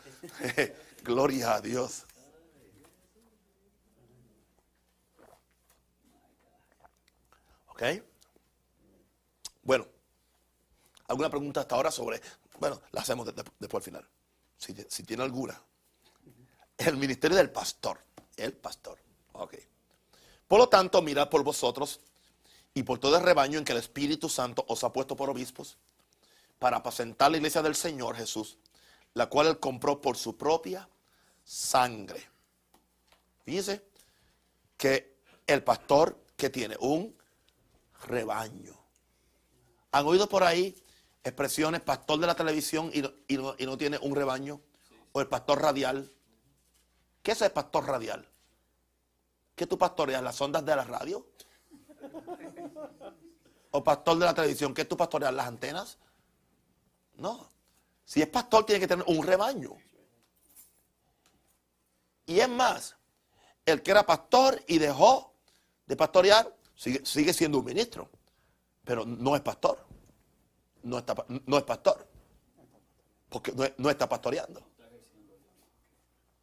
[1.02, 2.04] Gloria a Dios.
[7.68, 7.82] ¿Ok?
[9.62, 9.86] Bueno,
[11.08, 12.20] ¿alguna pregunta hasta ahora sobre?
[12.58, 14.08] Bueno, la hacemos de- de- después al final.
[14.56, 15.60] Si, si tiene alguna.
[16.78, 18.00] El ministerio del pastor.
[18.36, 18.98] El pastor.
[19.32, 19.54] Ok.
[20.48, 22.00] Por lo tanto, mirad por vosotros
[22.74, 25.76] y por todo el rebaño en que el Espíritu Santo os ha puesto por obispos
[26.58, 28.58] para apacentar la iglesia del Señor Jesús,
[29.14, 30.88] la cual él compró por su propia
[31.44, 32.22] sangre.
[33.44, 33.82] Fíjese
[34.76, 37.16] que el pastor que tiene un
[38.06, 38.74] rebaño.
[39.92, 40.76] ¿Han oído por ahí
[41.26, 44.60] expresiones pastor de la televisión y no, tiene un rebaño?
[45.12, 46.12] O el pastor radial.
[47.22, 48.28] ¿Qué es el pastor radial?
[49.56, 50.22] ¿Qué tú pastoreas?
[50.22, 51.26] ¿Las ondas de la radio?
[53.72, 54.72] ¿O pastor de la televisión?
[54.72, 55.34] ¿Qué tú pastoreas?
[55.34, 55.98] ¿Las antenas?
[57.14, 57.50] No.
[58.04, 59.76] Si es pastor, tiene que tener un rebaño.
[62.26, 62.96] Y es más,
[63.64, 65.34] el que era pastor y dejó
[65.86, 68.10] de pastorear, sigue siendo un ministro.
[68.84, 69.85] Pero no es pastor.
[70.86, 71.14] No, está,
[71.46, 72.06] no es pastor.
[73.28, 74.62] Porque no, no está pastoreando.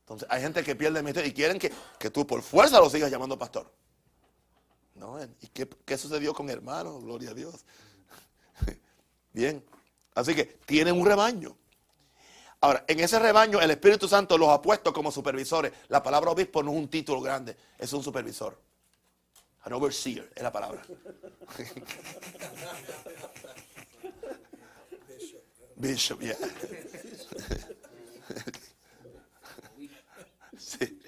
[0.02, 2.90] Entonces, hay gente que pierde el ministerio y quieren que, que tú por fuerza lo
[2.90, 3.72] sigas llamando pastor.
[4.96, 7.00] No, ¿y qué, qué sucedió con hermano?
[7.00, 7.66] Gloria a Dios.
[9.34, 9.64] Bien.
[10.14, 11.58] Así que tienen un rebaño.
[12.60, 15.72] Ahora, en ese rebaño el Espíritu Santo los ha puesto como supervisores.
[15.88, 18.60] La palabra obispo no es un título grande, es un supervisor.
[19.62, 20.82] An overseer es la palabra.
[25.84, 26.38] Bishop, yeah.
[30.58, 31.02] Sí.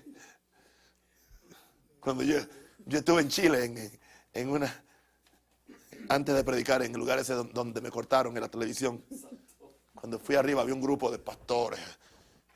[2.02, 2.40] Cuando yo,
[2.86, 4.00] yo estuve en Chile, en,
[4.34, 4.84] en una,
[6.10, 9.06] antes de predicar, en lugares donde me cortaron en la televisión,
[9.94, 11.80] cuando fui arriba había un grupo de pastores,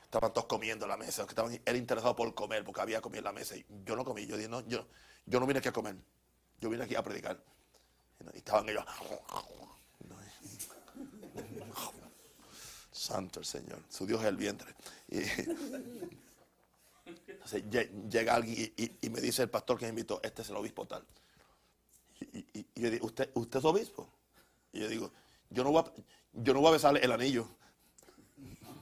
[0.04, 3.20] estaban todos comiendo en la mesa, que estaban era interesado por comer, porque había comido
[3.20, 4.86] en la mesa, y yo no comí, yo dije, no, yo,
[5.24, 5.96] yo no vine aquí a comer,
[6.60, 7.42] yo vine aquí a predicar.
[8.34, 8.84] Y estaban ellos,
[13.00, 14.74] santo el Señor, su Dios es el vientre.
[17.26, 20.56] Entonces lle- llega alguien y, me dice el pastor que me invitó, este es el
[20.56, 21.04] obispo tal.
[22.20, 24.08] Y, yo digo, ¿usted, ¿usted es obispo?
[24.72, 25.10] Y yo digo,
[25.48, 25.92] yo no voy a,
[26.34, 27.48] yo no voy a besarle el anillo.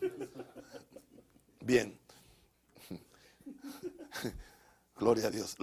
[1.60, 1.98] Bien.
[4.96, 5.56] Gloria a Dios.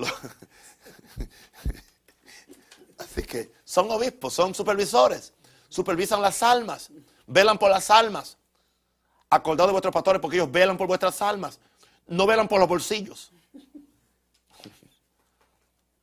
[2.98, 5.34] Así que son obispos, son supervisores.
[5.68, 6.90] Supervisan las almas.
[7.28, 8.38] Velan por las almas.
[9.30, 11.60] Acordados de vuestros pastores porque ellos velan por vuestras almas.
[12.08, 13.32] No velan por los bolsillos.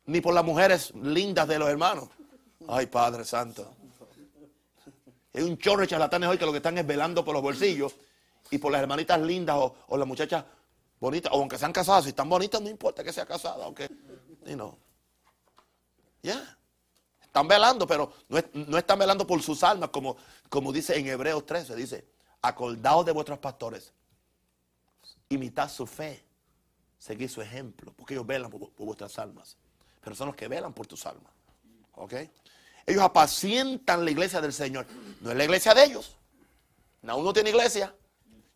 [0.07, 2.09] Ni por las mujeres lindas de los hermanos.
[2.69, 3.73] Ay, Padre Santo.
[5.35, 7.95] Hay un chorro de charlatanes hoy que lo que están es velando por los bolsillos
[8.51, 10.45] y por las hermanitas lindas o, las muchachas
[11.01, 13.89] bonitas, o aunque sean casadas, si están bonitas, no importa que sea casada, aunque,
[14.45, 14.77] you know.
[16.23, 16.59] Ya.
[17.23, 20.17] Están velando, pero no, es- no están velando por sus almas, como,
[20.51, 22.05] como dice en Hebreos 13, dice,
[22.43, 23.93] acordaos de vuestros pastores,
[25.29, 26.25] imitad su fe,
[26.99, 29.57] seguid su ejemplo, porque ellos velan por, vuestras almas,
[30.01, 31.33] pero son los que velan por tus almas.
[31.93, 32.15] ¿Ok?
[32.85, 34.87] Ellos apacientan la iglesia del Señor.
[35.21, 36.17] No es la iglesia de ellos.
[37.03, 37.95] Naúm no tiene iglesia.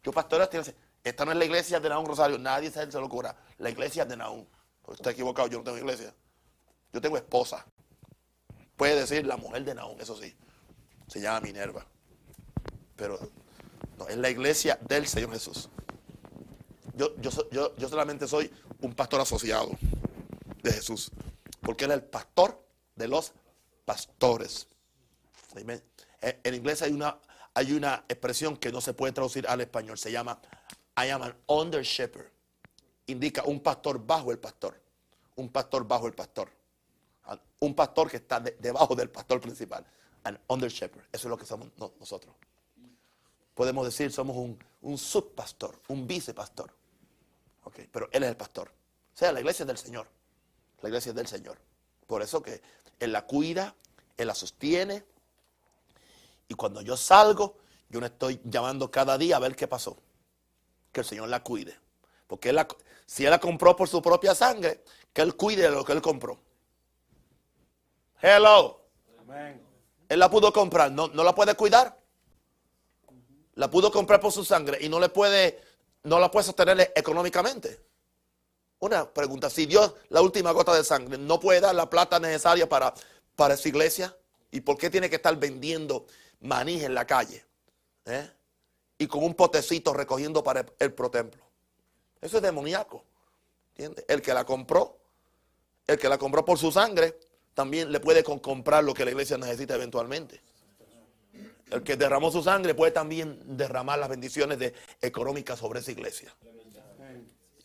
[0.03, 0.75] Yo pastoreo esta iglesia.
[1.05, 2.37] Esta no es la iglesia de Naúm Rosario.
[2.39, 3.37] Nadie se se lo cura.
[3.59, 4.45] La iglesia de Naúm.
[4.83, 5.47] Pues está equivocado.
[5.47, 6.13] Yo no tengo iglesia.
[6.93, 7.65] Yo tengo esposa.
[8.77, 10.37] Puede decir la mujer de Naúm, eso sí.
[11.07, 11.87] Se llama Minerva.
[12.97, 13.19] Pero
[13.99, 15.69] no, es la iglesia del Señor Jesús.
[16.95, 19.71] Yo, yo, yo, yo solamente soy un pastor asociado
[20.63, 21.11] de Jesús.
[21.61, 22.63] Porque Él es el pastor
[22.95, 23.33] de los
[23.85, 24.67] pastores.
[25.61, 25.83] Amén.
[26.21, 27.19] En, inglés hay una,
[27.55, 29.99] hay una expresión que no se puede traducir al español.
[29.99, 30.41] Se llama
[30.97, 32.31] I am an under shepherd.
[33.07, 34.81] Indica un pastor bajo el pastor.
[35.37, 36.51] Un pastor bajo el pastor.
[37.61, 39.85] Un pastor que está de- debajo del pastor principal.
[40.25, 41.05] An under shepherd.
[41.13, 42.35] Eso es lo que somos no- nosotros.
[43.57, 46.71] Podemos decir somos un, un subpastor, un vicepastor.
[47.65, 48.69] Ok, Pero Él es el pastor.
[48.69, 50.07] O sea, la iglesia es del Señor.
[50.83, 51.57] La iglesia es del Señor.
[52.07, 52.61] Por eso que
[53.01, 53.75] Él la cuida,
[54.19, 55.05] Él la sostiene.
[56.49, 57.57] Y cuando yo salgo,
[57.89, 59.97] yo no estoy llamando cada día a ver qué pasó.
[60.93, 61.75] Que el Señor la cuide.
[62.27, 62.69] Porque él la-
[63.07, 64.85] si Él la compró por su propia sangre,
[65.15, 66.39] que Él cuide de lo que Él compró.
[68.21, 68.83] Hello.
[70.11, 71.96] Él la pudo comprar, ¿no, no la puede cuidar?
[73.57, 75.61] La pudo comprar por su sangre y no le puede,
[76.05, 77.81] no la puede sostener económicamente.
[78.79, 82.69] Una pregunta, si Dios, la última gota de sangre, no puede dar la plata necesaria
[82.69, 82.93] para,
[83.35, 84.17] para esa iglesia,
[84.51, 86.07] ¿y por qué tiene que estar vendiendo
[86.41, 87.45] maní en la calle?
[88.05, 88.31] ¿Eh?
[88.99, 91.43] Y con un potecito recogiendo para el, el protemplo.
[92.21, 93.03] Eso es demoníaco.
[93.77, 94.99] El que la compró,
[95.87, 97.19] el que la compró por su sangre,
[97.55, 100.43] también le puede comprar lo que la iglesia necesita eventualmente.
[101.71, 106.35] El que derramó su sangre puede también derramar las bendiciones de, económicas sobre esa iglesia.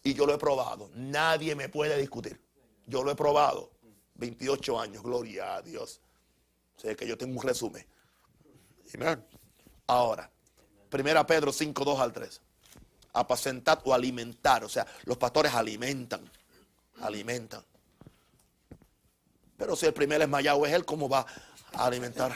[0.04, 0.90] Y yo lo he probado.
[0.96, 2.42] Nadie me puede discutir.
[2.88, 3.72] Yo lo he probado.
[4.16, 6.02] 28 años, gloria a Dios.
[6.78, 7.86] O sea que yo tengo un resumen.
[9.86, 10.30] Ahora,
[10.90, 12.42] primera Pedro 5, 2 al 3.
[13.14, 14.64] Apacentar o alimentar.
[14.64, 16.28] O sea, los pastores alimentan.
[17.02, 17.64] Alimentan.
[19.58, 21.26] Pero si el primer esmayado es él, ¿cómo va
[21.74, 22.32] alimentar?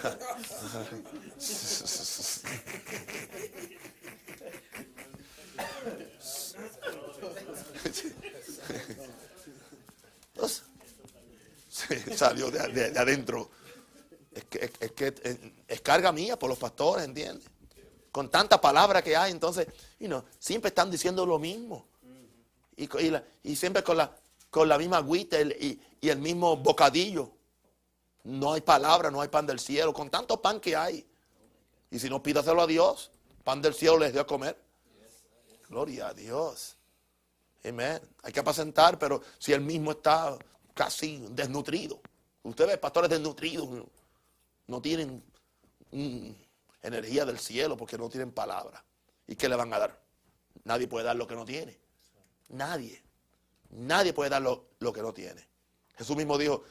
[10.33, 10.63] Entonces,
[12.17, 13.49] salió de, de- de adentro.
[14.33, 15.13] Es que, es, que
[15.67, 17.45] es carga mía por los pastores, ¿entiendes?
[18.11, 19.67] Con tanta palabra que hay, entonces,
[19.99, 21.87] y no, siempre están diciendo lo mismo.
[22.77, 22.89] Y,
[23.43, 24.13] y siempre con la,
[24.49, 27.31] con la misma agüita y, y el mismo bocadillo.
[28.25, 31.05] No hay palabra, no hay pan del cielo, con tanto pan que hay.
[31.91, 33.11] Y si no, pídaselo a Dios.
[33.43, 34.59] Pan del cielo les dio a comer.
[35.69, 36.75] Gloria a Dios.
[37.63, 38.01] Amén.
[38.23, 40.37] Hay que apacentar, pero si él mismo está
[40.73, 42.01] casi desnutrido.
[42.41, 43.67] Usted ve pastores desnutridos,
[44.67, 45.23] no, tienen
[45.91, 46.29] mm,
[46.81, 48.83] energía del cielo porque no tienen palabra.
[49.27, 49.99] ¿Y qué le van a dar?
[50.63, 51.77] Nadie puede dar lo que no tiene.
[52.49, 53.03] Nadie.
[53.69, 55.47] Nadie puede dar lo, lo que no tiene.
[55.95, 56.63] Jesús mismo dijo,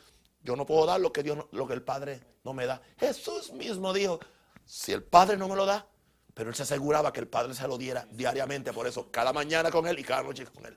[0.45, 2.80] yo no puedo dar lo que Dios lo que el Padre no me da.
[2.99, 4.20] Jesús mismo dijo,
[4.64, 5.86] si el Padre no me lo da,
[6.34, 9.70] pero él se aseguraba que el Padre se lo diera diariamente, por eso cada mañana
[9.70, 10.76] con él y cada noche con él,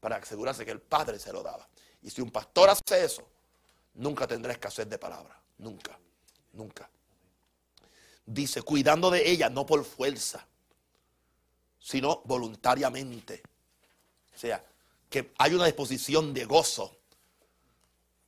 [0.00, 1.68] para asegurarse que el Padre se lo daba.
[2.02, 3.28] Y si un pastor hace eso,
[3.94, 5.98] nunca tendrá escasez de palabra, nunca,
[6.52, 6.88] nunca.
[8.24, 10.46] Dice, cuidando de ella, no por fuerza,
[11.78, 13.42] sino voluntariamente.
[14.34, 14.64] O sea,
[15.08, 16.98] que hay una disposición de gozo,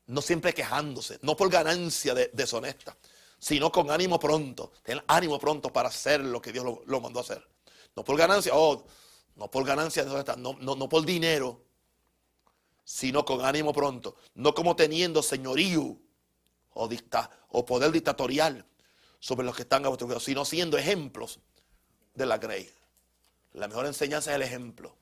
[0.09, 2.97] no siempre quejándose, no por ganancia de- deshonesta,
[3.39, 7.21] sino con ánimo pronto, ten ánimo pronto para hacer lo que Dios lo, lo mandó
[7.21, 7.47] a hacer.
[7.95, 8.85] No por ganancia, oh,
[9.37, 11.63] no por ganancia deshonesta, no, no, no por dinero,
[12.85, 15.97] sino con ánimo pronto, no como teniendo señorío
[16.73, 18.65] o, dicta, o poder dictatorial
[19.21, 21.39] sobre los que están a vuestro cuidado, sino siendo ejemplos
[22.15, 22.71] de la grey.
[23.53, 24.95] La mejor enseñanza es el ejemplo.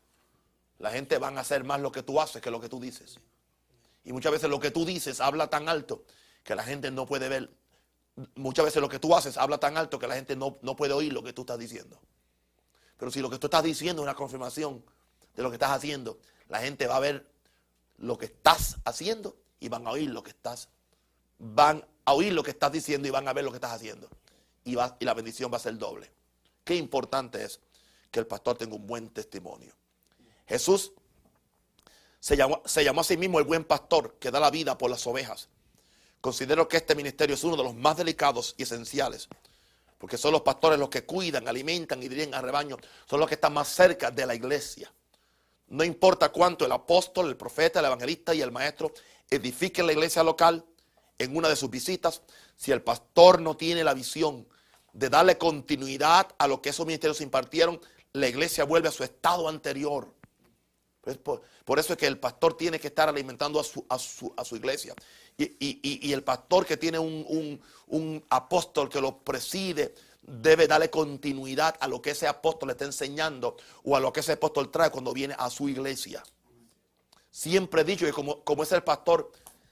[0.79, 3.19] La gente van a hacer más lo que tú haces que lo que tú dices.
[4.07, 6.05] Y muchas veces lo que tú dices habla tan alto
[6.45, 7.51] que la gente no puede ver.
[8.37, 10.95] Muchas veces lo que tú haces habla tan alto que la gente no, no puede
[10.95, 12.01] oír lo que tú estás diciendo.
[12.97, 14.85] Pero si lo que tú estás diciendo es una confirmación
[15.35, 17.29] de lo que estás haciendo, la gente va a ver
[17.99, 20.69] lo que estás haciendo y van a oír lo que estás.
[21.41, 24.09] Van a oír lo que estás diciendo y van a ver lo que estás haciendo.
[24.63, 26.13] Y, va, y la bendición va a ser doble.
[26.63, 27.59] Qué importante es
[28.13, 29.75] que el pastor tenga un buen testimonio.
[30.47, 30.93] Jesús
[32.27, 35.49] se llamó, a sí mismo el buen pastor que da la vida por las ovejas.
[36.21, 39.29] Considero que este ministerio es uno de los más delicados y esenciales,
[39.97, 43.37] porque son los pastores los que cuidan, alimentan y dirigen al rebaño, son los que
[43.37, 44.93] están más cerca de la iglesia.
[45.69, 48.93] No importa cuánto el apóstol, el profeta, el evangelista y el maestro
[49.31, 50.65] edifiquen la iglesia local
[51.19, 52.23] en una de sus visitas,
[52.57, 54.49] si el pastor no tiene la visión
[54.93, 57.81] de darle continuidad a lo que esos ministerios impartieron,
[58.15, 60.13] la iglesia vuelve a su estado anterior.
[61.65, 64.45] Por, eso es que el pastor tiene que estar alimentando a su, a su, a
[64.45, 64.95] su iglesia.
[65.39, 70.67] Y, y- y- el pastor que tiene un, un- un apóstol que lo preside debe
[70.67, 74.33] darle continuidad a lo que ese apóstol le está enseñando o a lo que ese
[74.33, 76.25] apóstol trae cuando viene a su iglesia.
[77.31, 79.31] Siempre he dicho que como, como es el pastor,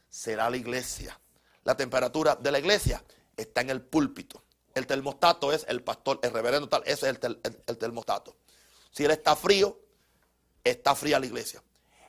[0.09, 1.19] será la iglesia.
[1.65, 3.03] La temperatura de la iglesia
[3.37, 4.43] está en el púlpito.
[4.75, 8.37] El termostato es el pastor, el reverendo tal, ese es el- el termostato.
[8.91, 9.79] Si él está frío,
[10.65, 11.63] está fría la iglesia.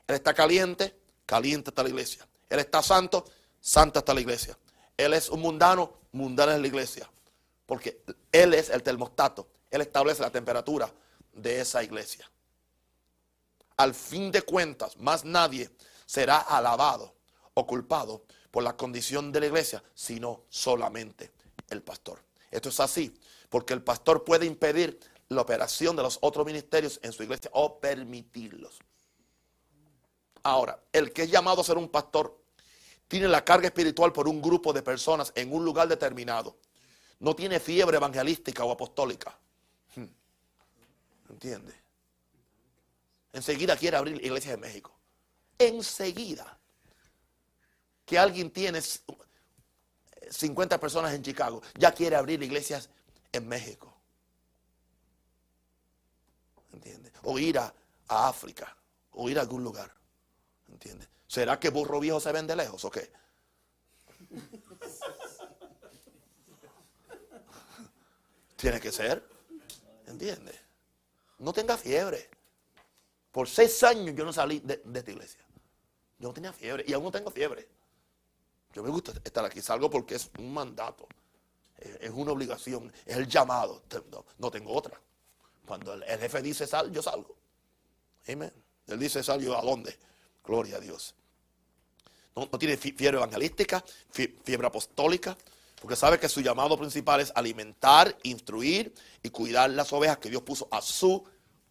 [0.07, 2.27] Él está caliente, caliente está la iglesia.
[2.49, 3.25] Él está santo,
[3.59, 4.57] santa está la iglesia.
[4.97, 7.09] Él es un mundano, mundana es la iglesia.
[7.65, 8.01] Porque
[8.31, 9.47] Él es el termostato.
[9.69, 10.91] Él establece la temperatura
[11.33, 12.29] de esa iglesia.
[13.77, 15.69] Al fin de cuentas, más nadie
[16.05, 17.13] será alabado
[17.53, 21.31] o culpado por la condición de la iglesia, sino solamente
[21.69, 22.23] el pastor.
[22.51, 23.13] Esto es así,
[23.49, 24.97] porque el pastor puede impedir
[25.29, 28.79] la operación de los otros ministerios en su iglesia o permitirlos.
[30.43, 32.39] Ahora, el que es llamado a ser un pastor
[33.07, 36.57] tiene la carga espiritual por un grupo de personas en un lugar determinado.
[37.19, 39.37] No tiene fiebre evangelística o apostólica.
[39.95, 40.05] Hmm.
[41.29, 41.73] ¿Entiende?
[43.33, 44.95] Enseguida quiere abrir iglesias en México.
[45.57, 46.59] Enseguida.
[48.05, 48.81] Que alguien tiene
[50.29, 52.89] 50 personas en Chicago, ya quiere abrir iglesias
[53.31, 53.94] en México.
[56.75, 57.11] ¿Entiende?
[57.23, 57.73] O ir a,
[58.07, 58.77] África,
[59.13, 59.91] o ir a algún lugar.
[60.67, 61.07] ¿Entiende?
[61.25, 63.11] ¿Será que burro viejo se ven de lejos o qué?
[68.57, 69.27] Tiene que ser.
[70.05, 70.53] ¿Entiende?
[71.39, 72.29] No tenga fiebre.
[73.31, 75.41] Por seis años yo no salí de, esta iglesia.
[76.19, 77.67] Yo no tenía fiebre y aún no tengo fiebre.
[78.73, 81.07] Yo me gusta estar aquí, salgo porque es un mandato,
[81.77, 83.81] es, una obligación, es el llamado.
[84.37, 84.99] No tengo otra.
[85.65, 87.35] Cuando el, jefe dice sal, yo salgo.
[88.27, 88.51] Amén.
[88.87, 89.97] Él dice sal, yo a dónde.
[90.43, 91.15] Gloria a Dios.
[92.35, 95.37] no, tiene fi- fiebre evangelística, fi- fiebre apostólica,
[95.81, 98.93] porque sabe que su llamado principal es alimentar, instruir
[99.23, 101.23] y cuidar las ovejas que Dios puso a su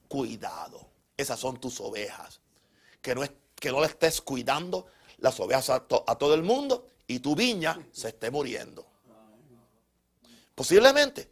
[0.08, 0.88] cuidado.
[1.16, 2.40] Esas son tus ovejas.
[3.00, 4.86] Que no, es, que no le estés cuidando
[5.18, 8.86] las ovejas a todo el mundo y tu viña se esté muriendo.
[10.54, 11.30] Posiblemente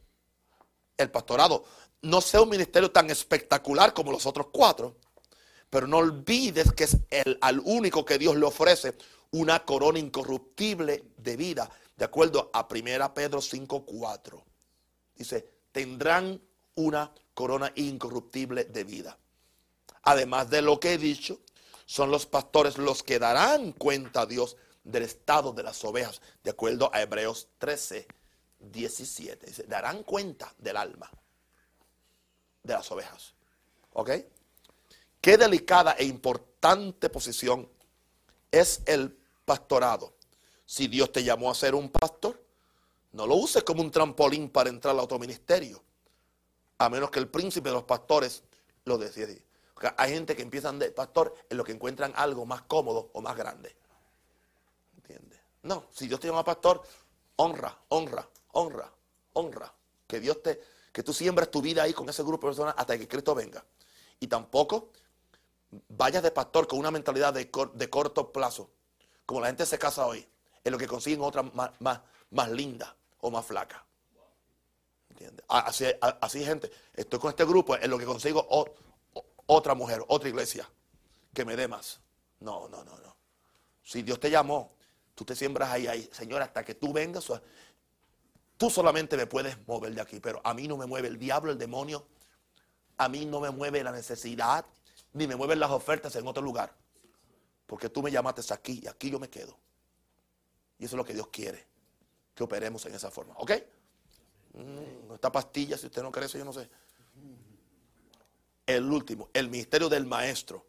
[0.96, 1.64] el pastorado
[2.02, 4.96] no sea un ministerio tan espectacular como los otros cuatro,
[5.70, 8.94] pero no olvides que es el, al único que Dios le ofrece
[9.30, 14.42] una corona incorruptible de vida, de acuerdo a 1 Pedro 5:4.
[15.14, 16.42] Dice, tendrán
[16.74, 19.18] una corona incorruptible de vida.
[20.02, 21.40] Además de lo que he dicho,
[21.86, 26.50] son los pastores los que darán cuenta a Dios del estado de las ovejas, de
[26.50, 28.08] acuerdo a Hebreos 13,
[28.58, 29.46] 17.
[29.46, 31.10] Dice, darán cuenta del alma
[32.62, 33.34] de las ovejas.
[33.92, 34.10] ¿Ok?
[35.20, 37.68] Qué delicada e importante posición
[38.50, 40.14] es el pastorado.
[40.64, 42.42] Si Dios te llamó a ser un pastor,
[43.12, 45.82] no lo uses como un trampolín para entrar a otro ministerio.
[46.78, 48.42] A menos que el príncipe de los pastores
[48.84, 49.32] lo decida.
[49.96, 53.36] Hay gente que empiezan de pastor en lo que encuentran algo más cómodo o más
[53.36, 53.74] grande.
[54.96, 55.40] ¿Entiendes?
[55.62, 56.82] No, si Dios te llama pastor,
[57.36, 58.92] honra, honra, honra,
[59.34, 59.72] honra.
[60.06, 60.60] Que Dios te,
[60.92, 63.64] que tú siembres tu vida ahí con ese grupo de personas hasta que Cristo venga.
[64.20, 64.90] Y tampoco
[65.88, 68.70] vayas de pastor con una mentalidad de, de corto plazo.
[69.24, 70.26] Como la gente se casa hoy,
[70.64, 73.84] en lo que consiguen otra más, más, más linda o más flaca.
[75.10, 75.44] ¿Entiendes?
[75.48, 78.46] Así, así, gente, estoy con este grupo en lo que consigo
[79.46, 80.68] otra mujer, otra iglesia
[81.32, 82.00] que me dé más.
[82.40, 83.16] No, no, no, no.
[83.82, 84.72] Si Dios te llamó,
[85.14, 87.30] tú te siembras ahí, ahí, Señor, hasta que tú vengas.
[88.56, 91.50] Tú solamente me puedes mover de aquí, pero a mí no me mueve el diablo,
[91.50, 92.06] el demonio.
[92.96, 94.64] A mí no me mueve la necesidad,
[95.12, 96.74] ni me mueven las ofertas en otro lugar.
[97.66, 99.58] Porque tú me llamaste aquí y aquí yo me quedo.
[100.78, 101.66] Y eso es lo que Dios quiere,
[102.34, 103.34] que operemos en esa forma.
[103.38, 103.52] ¿Ok?
[104.54, 106.68] Mm, esta pastilla, si usted no cree eso, yo no sé.
[108.66, 110.66] El último, el ministerio del maestro.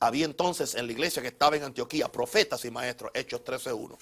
[0.00, 3.96] Había entonces en la iglesia que estaba en Antioquía profetas y maestros, Hechos 13.1.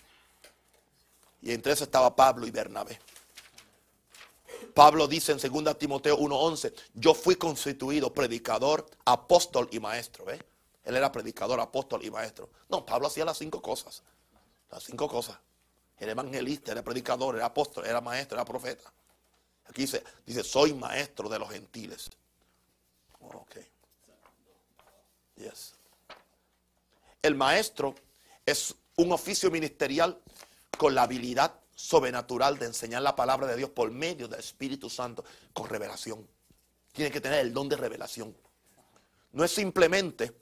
[1.42, 2.98] Y entre eso estaba Pablo y Bernabé.
[4.74, 10.24] Pablo dice en 2 Timoteo 1:11, yo fui constituido predicador, apóstol y maestro.
[10.24, 10.40] ¿ve?
[10.84, 12.48] Él era predicador, apóstol y maestro.
[12.68, 14.02] No, Pablo hacía las cinco cosas.
[14.70, 15.36] Las cinco cosas.
[15.98, 18.92] Era evangelista, era predicador, era apóstol, era maestro, era profeta.
[19.66, 22.10] Aquí dice, dice, soy maestro de los gentiles.
[23.20, 23.56] Ok.
[25.36, 25.74] Yes.
[27.20, 27.94] El maestro
[28.44, 30.20] es un oficio ministerial
[30.76, 35.24] con la habilidad sobrenatural de enseñar la palabra de Dios por medio del Espíritu Santo
[35.52, 36.26] con revelación.
[36.92, 38.36] Tiene que tener el don de revelación.
[39.32, 40.36] No es simplemente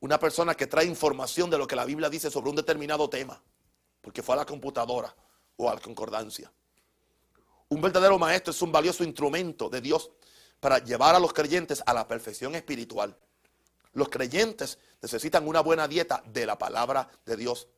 [0.00, 3.42] una persona que trae información de lo que la Biblia dice sobre un determinado tema,
[4.00, 5.14] porque fue a la computadora
[5.56, 6.52] o a la concordancia.
[7.68, 10.10] Un verdadero maestro es un valioso instrumento de Dios
[10.60, 13.16] para llevar a los creyentes a la perfección espiritual.
[13.92, 17.68] Los creyentes necesitan una buena dieta de la palabra de Dios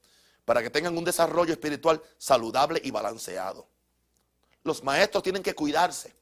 [0.45, 3.69] para que tengan un desarrollo espiritual saludable y balanceado.
[4.65, 6.15] Los maestros tienen que cuidarse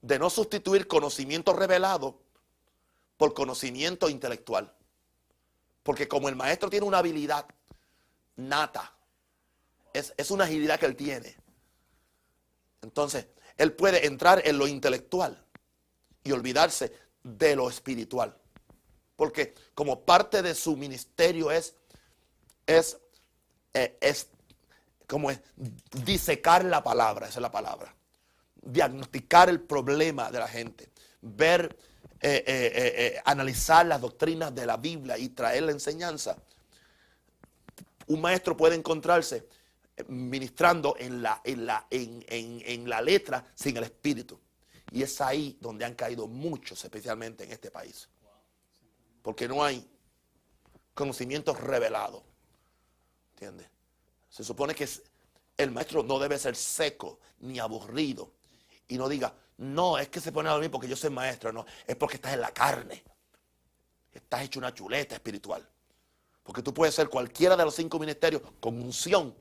[0.00, 2.20] de no sustituir conocimiento revelado
[3.16, 4.74] por conocimiento intelectual.
[5.82, 7.46] Porque como el maestro tiene una habilidad
[8.36, 8.94] nata,
[9.92, 11.36] es, es una agilidad que él tiene.
[12.82, 15.42] Entonces, él puede entrar en lo intelectual
[16.22, 16.92] y olvidarse
[17.22, 18.36] de lo espiritual.
[19.16, 21.74] Porque como parte de su ministerio es,
[22.66, 22.98] es,
[23.74, 24.28] eh, es
[25.06, 25.40] como es
[26.04, 27.94] disecar la palabra, esa es la palabra.
[28.62, 31.76] Diagnosticar el problema de la gente, ver,
[32.20, 36.38] eh, eh, analizar las doctrinas de la Biblia y traer la enseñanza.
[38.06, 39.46] Un maestro puede encontrarse
[40.08, 44.40] ministrando en la, en la, en, en- en la letra sin el espíritu.
[44.90, 48.08] Y es ahí donde han caído muchos, especialmente en este país.
[49.22, 49.86] Porque no hay
[50.94, 52.24] conocimiento revelado.
[54.28, 54.88] Se supone que
[55.56, 58.32] el maestro no debe ser seco ni aburrido.
[58.88, 61.52] Y no diga, no, es que se pone a dormir porque yo soy maestro.
[61.52, 63.02] No, es porque estás en la carne.
[64.12, 65.66] Estás hecho una chuleta espiritual.
[66.42, 69.34] Porque tú puedes ser cualquiera de los cinco ministerios con unción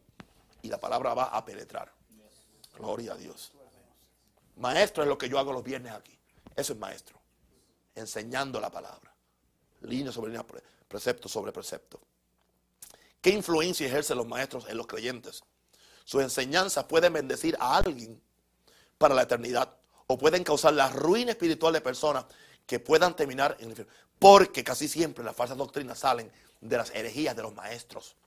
[0.62, 1.91] y la palabra va a penetrar.
[2.78, 3.51] Gloria a Dios.
[4.58, 6.18] Maestro es lo que yo hago los viernes aquí.
[6.56, 7.20] Eso es maestro.
[7.95, 9.14] Enseñando la palabra.
[9.82, 11.99] Línea sobre línea, pre- precepto sobre precepto.
[13.24, 15.46] ¿Qué influencia ejercen los maestros en los creyentes?
[16.04, 18.22] Sus enseñanzas pueden bendecir a alguien
[18.98, 22.26] para la eternidad o pueden causar la ruina espiritual de personas
[22.68, 23.94] que puedan terminar en el infierno.
[24.20, 28.18] Porque casi siempre las falsas doctrinas salen de las herejías de los maestros.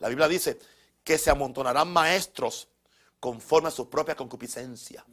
[0.00, 0.58] La Biblia dice
[1.04, 2.68] que se amontonarán maestros
[3.20, 5.04] conforme a su propia concupiscencia.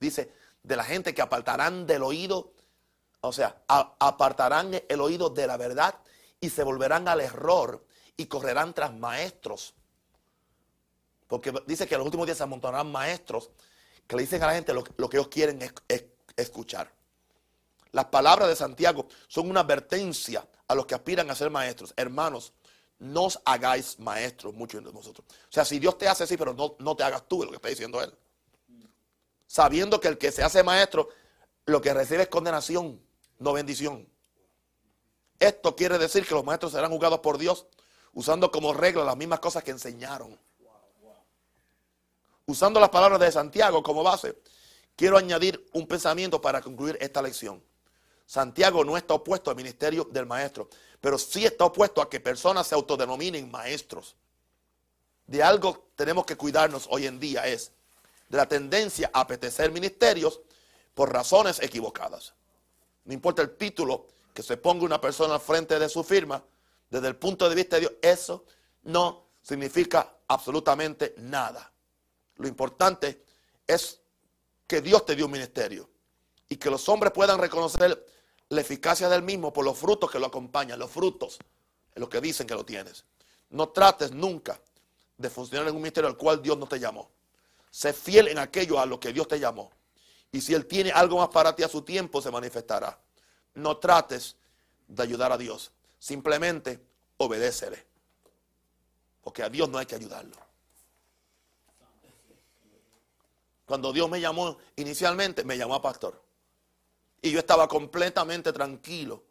[0.00, 0.32] Dice,
[0.64, 2.54] de la gente que apartarán del oído,
[3.20, 5.94] o sea, apartarán el oído de la verdad
[6.40, 7.86] y se volverán al error
[8.18, 9.72] y correrán tras maestros.
[11.26, 13.50] Porque dice que en los últimos días se amontonarán maestros
[14.06, 15.60] que le dicen a la gente lo, que ellos quieren
[16.36, 16.92] escuchar.
[17.92, 21.94] Las palabras de Santiago son una advertencia a los que aspiran a ser maestros.
[21.96, 22.52] Hermanos,
[22.98, 25.24] no os hagáis maestros, muchos de vosotros.
[25.30, 27.56] O sea, si Dios te hace así, pero no, no te hagas tú, lo que
[27.56, 28.12] está diciendo Él.
[29.46, 31.08] Sabiendo que el que se hace maestro,
[31.66, 33.00] lo que recibe es condenación,
[33.38, 34.08] no bendición.
[35.38, 37.66] Esto quiere decir que los maestros serán juzgados por Dios
[38.12, 40.38] usando como regla las mismas cosas que enseñaron.
[42.46, 44.40] Usando las palabras de Santiago como base,
[44.96, 47.62] quiero añadir un pensamiento para concluir esta lección.
[48.26, 50.68] Santiago no está opuesto al ministerio del maestro,
[51.00, 54.16] pero sí está opuesto a que personas se autodenominen maestros.
[55.26, 57.72] De algo tenemos que cuidarnos hoy en día es
[58.28, 60.40] de la tendencia a apetecer ministerios
[60.94, 62.34] por razones equivocadas.
[63.04, 66.42] No importa el título que se ponga una persona al frente de su firma,
[66.90, 68.44] desde el punto de vista de Dios, eso
[68.82, 71.72] no significa absolutamente nada.
[72.36, 73.24] Lo importante
[73.66, 74.00] es
[74.66, 75.88] que Dios te dio un ministerio
[76.48, 78.04] y que los hombres puedan reconocer
[78.50, 81.38] la eficacia del mismo por los frutos que lo acompañan, los frutos,
[81.94, 83.04] en lo que dicen que lo tienes.
[83.50, 84.60] No trates nunca
[85.16, 87.10] de funcionar en un ministerio al cual Dios no te llamó.
[87.70, 89.70] Sé fiel en aquello a lo que Dios te llamó.
[90.32, 92.98] Y si Él tiene algo más para ti a su tiempo, se manifestará.
[93.54, 94.36] No trates
[94.86, 95.72] de ayudar a Dios.
[95.98, 96.80] Simplemente
[97.16, 97.86] obedécele.
[99.22, 100.36] Porque a Dios no hay que ayudarlo.
[103.66, 106.22] Cuando Dios me llamó inicialmente, me llamó a pastor.
[107.20, 109.22] Y yo estaba completamente tranquilo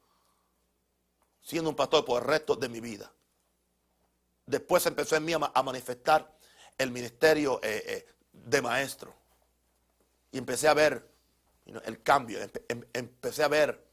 [1.42, 3.12] siendo un pastor por el resto de mi vida.
[4.46, 6.32] Después empezó en mí a, manifestar
[6.78, 9.14] el ministerio eh, eh, de maestro.
[10.32, 11.10] Y empecé a ver
[11.66, 13.84] el cambio, em, empecé a ver,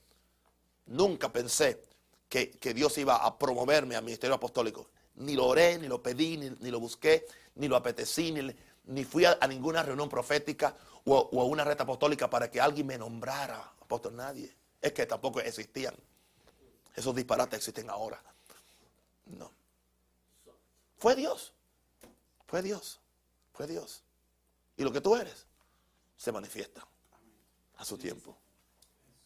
[0.86, 1.82] nunca pensé
[2.28, 4.88] que, Dios iba a promoverme al ministerio apostólico.
[5.16, 8.34] Ni lo oré, ni lo pedí, ni, lo busqué, ni lo apetecí,
[8.86, 12.98] ni, fui a, ninguna reunión profética o, a una reta apostólica para que alguien me
[12.98, 14.54] nombrara apóstol, nadie.
[14.80, 15.94] Es que tampoco existían.
[16.94, 18.22] Esos disparates existen ahora.
[19.26, 19.50] No.
[20.98, 21.52] Fue Dios.
[22.46, 23.00] Fue Dios.
[23.52, 24.02] Fue Dios.
[24.76, 25.46] Y lo que tú eres
[26.16, 26.86] se manifiesta
[27.76, 28.36] a su tiempo.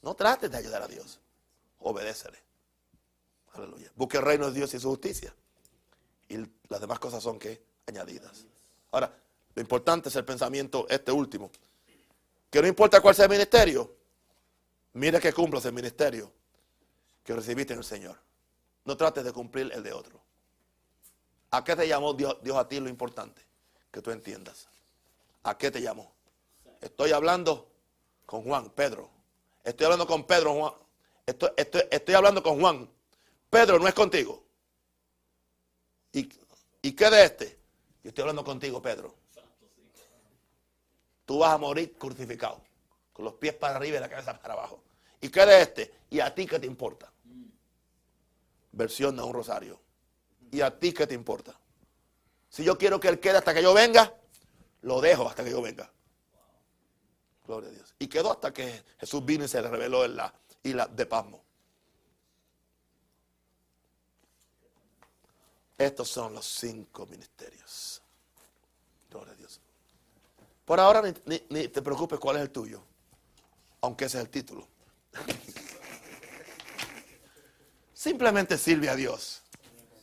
[0.03, 1.21] No trates de ayudar a Dios.
[1.81, 2.48] Obedécele.
[3.53, 3.91] Aleluya.
[3.97, 5.35] Busque el reino de Dios y su justicia.
[6.29, 6.37] Y
[6.69, 8.47] las demás cosas son que añadidas.
[8.91, 9.13] Ahora,
[9.55, 11.51] lo importante es el pensamiento este último.
[12.51, 13.99] Que no importa cuál sea el ministerio,
[14.99, 16.33] Mira que cumplas el ministerio
[17.23, 18.17] que recibiste en el Señor.
[18.85, 20.21] No trates de cumplir el de otro.
[21.51, 22.81] ¿A qué te llamó Dios, a ti?
[22.81, 23.41] Lo importante,
[23.91, 24.67] que tú entiendas.
[25.45, 26.13] ¿A qué te llamó?
[26.81, 27.71] Estoy hablando
[28.27, 29.09] con Juan, Pedro.
[29.63, 30.73] Estoy hablando con Pedro, Juan.
[31.27, 32.91] Estoy, estoy, hablando con Juan.
[33.51, 34.45] Pedro no es contigo.
[36.13, 36.29] ¿Y,
[36.83, 37.59] ¿Y qué de este?
[38.03, 39.15] Yo estoy hablando contigo, Pedro.
[41.25, 42.63] Tú vas a morir crucificado,
[43.13, 44.83] con los pies para arriba y la cabeza para abajo.
[45.21, 45.95] ¿Y qué de este?
[46.11, 47.13] ¿Y a ti qué te importa?
[48.73, 49.81] Versión de un rosario.
[50.51, 51.59] ¿Y a ti qué te importa?
[52.49, 54.15] Si yo quiero que él quede hasta que yo venga,
[54.83, 55.93] lo dejo hasta que yo venga.
[57.47, 57.95] Gloria a Dios.
[57.99, 61.45] Y quedó hasta que Jesús vino y se le reveló en la isla de Pasmo.
[65.79, 68.03] Estos son los cinco ministerios.
[69.09, 69.61] Gloria a Dios.
[70.65, 72.83] Por ahora ni, ni te preocupes cuál es el tuyo,
[73.81, 74.67] aunque ese es el título.
[77.95, 79.43] Simplemente sirve a Dios.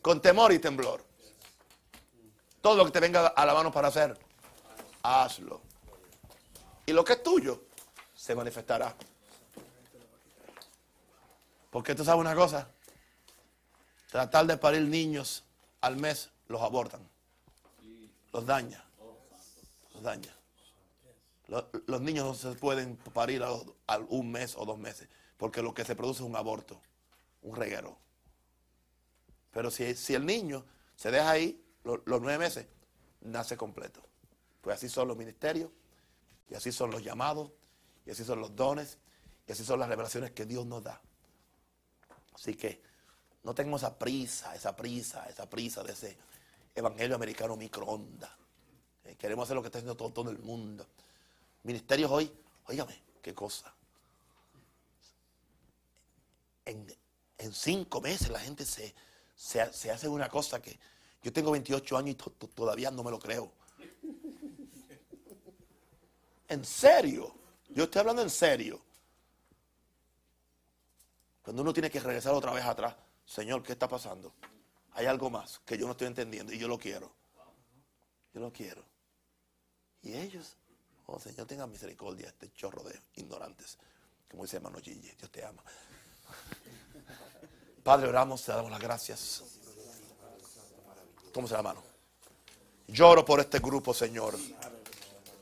[0.01, 1.03] Con temor y temblor.
[2.61, 4.19] Todo lo que te venga a la mano para hacer,
[5.03, 5.61] hazlo.
[6.85, 7.63] Y lo que es tuyo,
[8.13, 8.95] se manifestará.
[11.69, 12.67] Porque tú sabes una cosa.
[14.09, 15.44] Tratar de parir niños
[15.85, 17.07] al mes los abortan.
[18.33, 18.83] Los daña.
[19.93, 20.35] Los daña.
[21.47, 25.07] Los, niños no se pueden parir a, un mes o dos meses,
[25.37, 26.81] porque lo que se produce es un aborto,
[27.43, 27.99] un reguero.
[29.51, 32.65] Pero si, el niño se deja ahí los, nueve meses,
[33.21, 34.01] nace completo.
[34.61, 35.69] Pues así son los ministerios,
[36.49, 37.51] y así son los llamados,
[38.07, 38.97] y así son los dones,
[39.47, 40.99] y así son las revelaciones que Dios nos da.
[42.33, 42.81] Así que
[43.45, 46.17] no tenemos esa prisa, esa prisa, esa prisa de ese
[46.73, 48.31] evangelio americano microondas.
[49.03, 50.87] Eh, queremos hacer lo que está haciendo todo, el mundo.
[51.61, 52.31] Ministerios hoy,
[52.65, 53.71] óigame, qué cosa.
[56.65, 56.87] En,
[57.53, 58.95] cinco meses la gente se,
[59.35, 60.79] se, hace una cosa que
[61.21, 63.51] Yo tengo 28 años y to- to- todavía no me lo creo.
[66.47, 67.35] En serio.
[67.69, 68.81] Yo estoy hablando en serio.
[71.43, 72.95] Cuando uno tiene que regresar otra vez atrás.
[73.25, 74.33] Señor, ¿qué está pasando?
[74.93, 77.11] Hay algo más que yo no estoy entendiendo y yo lo quiero.
[78.33, 78.83] Yo lo quiero.
[80.01, 80.55] Y ellos,
[81.07, 83.77] oh Señor, tenga misericordia, este chorro de ignorantes.
[84.29, 85.63] Como dice hermano Gigi, Dios te ama.
[87.83, 89.43] Padre, oramos, te damos las gracias.
[91.31, 91.83] Tómese la mano.
[92.87, 94.37] Lloro por este grupo, Señor,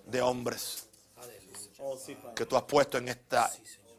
[0.06, 0.88] de hombres
[2.36, 3.52] que tú has puesto en esta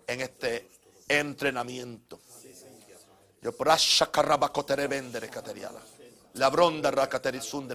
[0.07, 0.69] en este
[1.09, 2.21] entrenamiento.
[3.45, 4.11] Yo prasha
[4.89, 5.79] vendere cateriala.
[6.33, 6.91] La bronda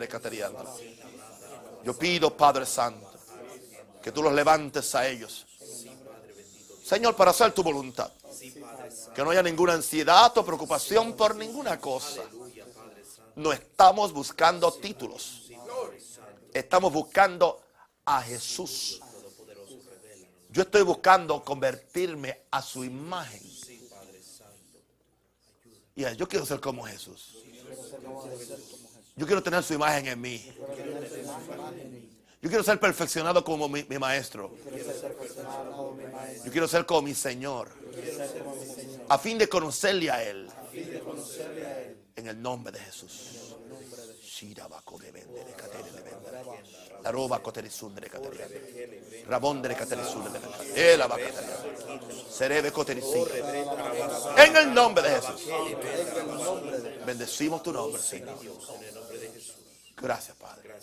[0.08, 0.66] cateriala.
[1.84, 3.08] Yo pido, Padre Santo,
[4.02, 5.46] que tú los levantes a ellos.
[6.84, 8.12] Señor, para hacer tu voluntad.
[9.14, 12.24] Que no haya ninguna ansiedad o preocupación por ninguna cosa.
[13.36, 15.52] No estamos buscando títulos.
[16.52, 17.62] Estamos buscando
[18.06, 19.00] a Jesús.
[20.50, 23.69] Yo estoy buscando convertirme a su imagen.
[26.16, 27.44] Yo quiero ser como Jesús.
[29.16, 30.50] Yo quiero tener su imagen en mí.
[32.42, 34.56] Yo quiero ser perfeccionado como mi maestro.
[36.46, 37.70] Yo quiero ser como mi Señor.
[39.10, 40.48] A fin de conocerle a Él.
[42.16, 43.56] En el nombre de Jesús.
[44.40, 46.44] Shirabakobebendere katerele bendere.
[47.02, 48.56] La roba coterisundere cateriana.
[49.28, 50.80] Rabondere caterisundere cateriana.
[50.80, 52.00] Ela va cateriana.
[52.30, 53.66] Serebe coterisundere.
[54.38, 55.44] En el nombre de Jesús.
[57.04, 58.38] Bendecimos tu nombre, Señor.
[59.98, 60.74] Gracias, Padre.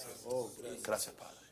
[0.82, 1.45] Gracias, Padre.